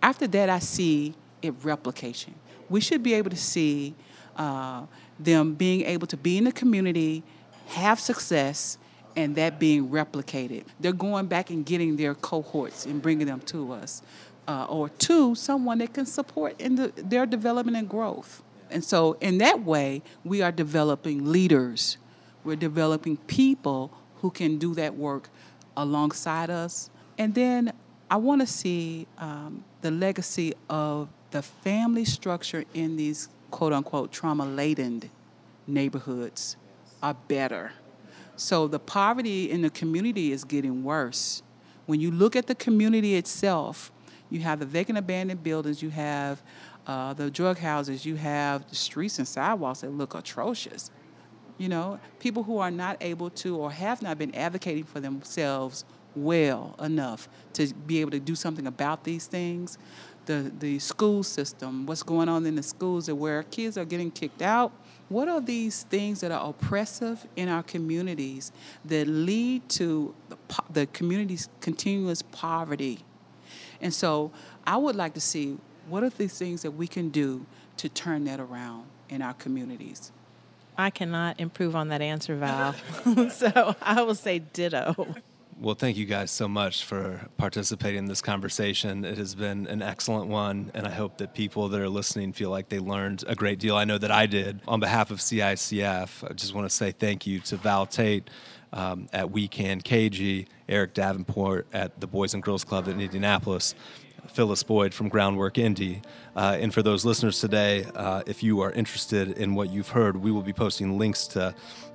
After 0.00 0.26
that, 0.28 0.48
I 0.48 0.60
see 0.60 1.14
it 1.42 1.54
replication. 1.62 2.34
We 2.70 2.80
should 2.80 3.02
be 3.02 3.14
able 3.14 3.30
to 3.30 3.36
see 3.36 3.94
uh, 4.36 4.86
them 5.18 5.54
being 5.54 5.82
able 5.82 6.06
to 6.06 6.16
be 6.16 6.38
in 6.38 6.44
the 6.44 6.52
community, 6.52 7.22
have 7.66 8.00
success, 8.00 8.78
and 9.18 9.34
that 9.34 9.58
being 9.58 9.88
replicated. 9.88 10.62
They're 10.78 10.92
going 10.92 11.26
back 11.26 11.50
and 11.50 11.66
getting 11.66 11.96
their 11.96 12.14
cohorts 12.14 12.86
and 12.86 13.02
bringing 13.02 13.26
them 13.26 13.40
to 13.46 13.72
us, 13.72 14.00
uh, 14.46 14.66
or 14.66 14.90
to 14.90 15.34
someone 15.34 15.78
that 15.78 15.92
can 15.92 16.06
support 16.06 16.60
in 16.60 16.76
the, 16.76 16.92
their 16.94 17.26
development 17.26 17.76
and 17.76 17.88
growth. 17.88 18.44
And 18.70 18.84
so, 18.84 19.16
in 19.20 19.38
that 19.38 19.64
way, 19.64 20.02
we 20.22 20.40
are 20.40 20.52
developing 20.52 21.32
leaders. 21.32 21.98
We're 22.44 22.54
developing 22.54 23.16
people 23.16 23.90
who 24.20 24.30
can 24.30 24.56
do 24.56 24.72
that 24.74 24.94
work 24.94 25.30
alongside 25.76 26.48
us. 26.48 26.88
And 27.18 27.34
then 27.34 27.72
I 28.08 28.18
want 28.18 28.40
to 28.42 28.46
see 28.46 29.08
um, 29.18 29.64
the 29.80 29.90
legacy 29.90 30.54
of 30.70 31.08
the 31.32 31.42
family 31.42 32.04
structure 32.04 32.64
in 32.72 32.96
these 32.96 33.30
quote 33.50 33.72
unquote 33.72 34.12
trauma 34.12 34.46
laden 34.46 35.10
neighborhoods 35.66 36.56
are 37.02 37.14
better. 37.26 37.72
So 38.38 38.68
the 38.68 38.78
poverty 38.78 39.50
in 39.50 39.62
the 39.62 39.70
community 39.70 40.30
is 40.30 40.44
getting 40.44 40.84
worse. 40.84 41.42
When 41.86 42.00
you 42.00 42.12
look 42.12 42.36
at 42.36 42.46
the 42.46 42.54
community 42.54 43.16
itself, 43.16 43.90
you 44.30 44.40
have 44.40 44.60
the 44.60 44.66
vacant 44.66 44.96
abandoned 44.96 45.42
buildings, 45.42 45.82
you 45.82 45.90
have 45.90 46.40
uh, 46.86 47.14
the 47.14 47.32
drug 47.32 47.58
houses, 47.58 48.06
you 48.06 48.14
have 48.14 48.68
the 48.68 48.76
streets 48.76 49.18
and 49.18 49.26
sidewalks 49.26 49.80
that 49.80 49.90
look 49.90 50.14
atrocious. 50.14 50.92
You 51.56 51.68
know, 51.68 51.98
people 52.20 52.44
who 52.44 52.58
are 52.58 52.70
not 52.70 52.98
able 53.00 53.28
to 53.30 53.56
or 53.56 53.72
have 53.72 54.02
not 54.02 54.18
been 54.18 54.32
advocating 54.36 54.84
for 54.84 55.00
themselves 55.00 55.84
well 56.14 56.76
enough 56.78 57.28
to 57.54 57.74
be 57.74 58.00
able 58.00 58.12
to 58.12 58.20
do 58.20 58.36
something 58.36 58.68
about 58.68 59.02
these 59.02 59.26
things. 59.26 59.78
The 60.26 60.52
the 60.60 60.78
school 60.78 61.24
system, 61.24 61.86
what's 61.86 62.04
going 62.04 62.28
on 62.28 62.46
in 62.46 62.54
the 62.54 62.62
schools, 62.62 63.10
where 63.10 63.42
kids 63.42 63.76
are 63.76 63.84
getting 63.84 64.12
kicked 64.12 64.42
out 64.42 64.72
what 65.08 65.28
are 65.28 65.40
these 65.40 65.84
things 65.84 66.20
that 66.20 66.30
are 66.30 66.50
oppressive 66.50 67.26
in 67.36 67.48
our 67.48 67.62
communities 67.62 68.52
that 68.84 69.06
lead 69.06 69.68
to 69.70 70.14
the, 70.28 70.36
the 70.70 70.86
community's 70.86 71.48
continuous 71.60 72.22
poverty? 72.22 73.00
And 73.80 73.94
so 73.94 74.30
I 74.66 74.76
would 74.76 74.96
like 74.96 75.14
to 75.14 75.20
see 75.20 75.58
what 75.88 76.02
are 76.02 76.10
these 76.10 76.38
things 76.38 76.62
that 76.62 76.72
we 76.72 76.86
can 76.86 77.08
do 77.08 77.46
to 77.78 77.88
turn 77.88 78.24
that 78.24 78.40
around 78.40 78.84
in 79.08 79.22
our 79.22 79.34
communities? 79.34 80.12
I 80.76 80.90
cannot 80.90 81.40
improve 81.40 81.74
on 81.74 81.88
that 81.88 82.02
answer, 82.02 82.36
Val. 82.36 82.74
so 83.30 83.74
I 83.82 84.02
will 84.02 84.14
say 84.14 84.38
ditto. 84.38 85.14
Well, 85.60 85.74
thank 85.74 85.96
you 85.96 86.06
guys 86.06 86.30
so 86.30 86.46
much 86.46 86.84
for 86.84 87.26
participating 87.36 87.98
in 87.98 88.04
this 88.04 88.22
conversation. 88.22 89.04
It 89.04 89.18
has 89.18 89.34
been 89.34 89.66
an 89.66 89.82
excellent 89.82 90.28
one, 90.28 90.70
and 90.72 90.86
I 90.86 90.90
hope 90.90 91.18
that 91.18 91.34
people 91.34 91.68
that 91.70 91.80
are 91.80 91.88
listening 91.88 92.32
feel 92.32 92.50
like 92.50 92.68
they 92.68 92.78
learned 92.78 93.24
a 93.26 93.34
great 93.34 93.58
deal. 93.58 93.74
I 93.74 93.84
know 93.84 93.98
that 93.98 94.12
I 94.12 94.26
did. 94.26 94.60
On 94.68 94.78
behalf 94.78 95.10
of 95.10 95.18
CICF, 95.18 96.30
I 96.30 96.32
just 96.34 96.54
want 96.54 96.70
to 96.70 96.74
say 96.74 96.92
thank 96.92 97.26
you 97.26 97.40
to 97.40 97.56
Val 97.56 97.86
Tate 97.86 98.30
um, 98.72 99.08
at 99.12 99.32
We 99.32 99.48
Can 99.48 99.80
KG, 99.80 100.46
Eric 100.68 100.94
Davenport 100.94 101.66
at 101.72 102.00
the 102.00 102.06
Boys 102.06 102.34
and 102.34 102.42
Girls 102.42 102.62
Club 102.62 102.86
in 102.86 103.00
Indianapolis, 103.00 103.74
Phyllis 104.30 104.62
Boyd 104.62 104.94
from 104.94 105.08
Groundwork 105.08 105.58
Indy. 105.58 106.02
Uh, 106.36 106.56
and 106.60 106.72
for 106.72 106.82
those 106.82 107.04
listeners 107.04 107.40
today, 107.40 107.84
uh, 107.94 108.22
if 108.26 108.42
you 108.42 108.60
are 108.60 108.70
interested 108.72 109.38
in 109.38 109.54
what 109.54 109.70
you've 109.70 109.88
heard, 109.88 110.16
we 110.16 110.30
will 110.30 110.42
be 110.42 110.52
posting 110.52 110.98
links 110.98 111.26
to 111.28 111.54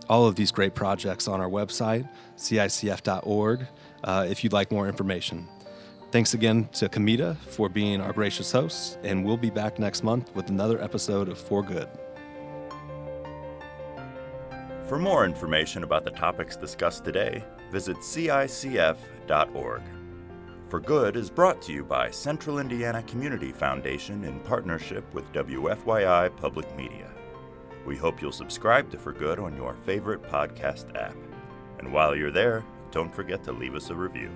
all 0.09 0.25
of 0.27 0.35
these 0.35 0.51
great 0.51 0.75
projects 0.75 1.27
on 1.27 1.39
our 1.39 1.49
website, 1.49 2.07
cicf.org, 2.37 3.67
uh, 4.03 4.27
if 4.29 4.43
you'd 4.43 4.53
like 4.53 4.71
more 4.71 4.87
information. 4.87 5.47
Thanks 6.11 6.33
again 6.33 6.69
to 6.73 6.89
Kamita 6.89 7.37
for 7.37 7.69
being 7.69 7.99
our 7.99 8.13
gracious 8.13 8.51
host, 8.51 8.99
and 9.03 9.25
we'll 9.25 9.37
be 9.37 9.49
back 9.49 9.79
next 9.79 10.03
month 10.03 10.33
with 10.35 10.49
another 10.49 10.81
episode 10.81 11.27
of 11.27 11.39
For 11.39 11.63
Good. 11.63 11.89
For 14.87 14.99
more 14.99 15.25
information 15.25 15.83
about 15.83 16.03
the 16.03 16.11
topics 16.11 16.55
discussed 16.55 17.03
today, 17.03 17.43
visit 17.71 17.97
cicf.org. 17.97 19.81
For 20.73 20.79
Good 20.79 21.17
is 21.17 21.29
brought 21.29 21.61
to 21.61 21.71
you 21.71 21.83
by 21.83 22.09
Central 22.09 22.57
Indiana 22.57 23.03
Community 23.03 23.51
Foundation 23.51 24.23
in 24.23 24.39
partnership 24.39 25.05
with 25.13 25.31
WFYI 25.31 26.35
Public 26.35 26.75
Media. 26.75 27.11
We 27.85 27.95
hope 27.95 28.19
you'll 28.19 28.31
subscribe 28.31 28.89
to 28.89 28.97
For 28.97 29.13
Good 29.13 29.37
on 29.37 29.55
your 29.55 29.75
favorite 29.85 30.23
podcast 30.23 30.99
app. 30.99 31.15
And 31.77 31.93
while 31.93 32.15
you're 32.15 32.31
there, 32.31 32.65
don't 32.89 33.13
forget 33.13 33.43
to 33.43 33.51
leave 33.51 33.75
us 33.75 33.91
a 33.91 33.95
review. 33.95 34.31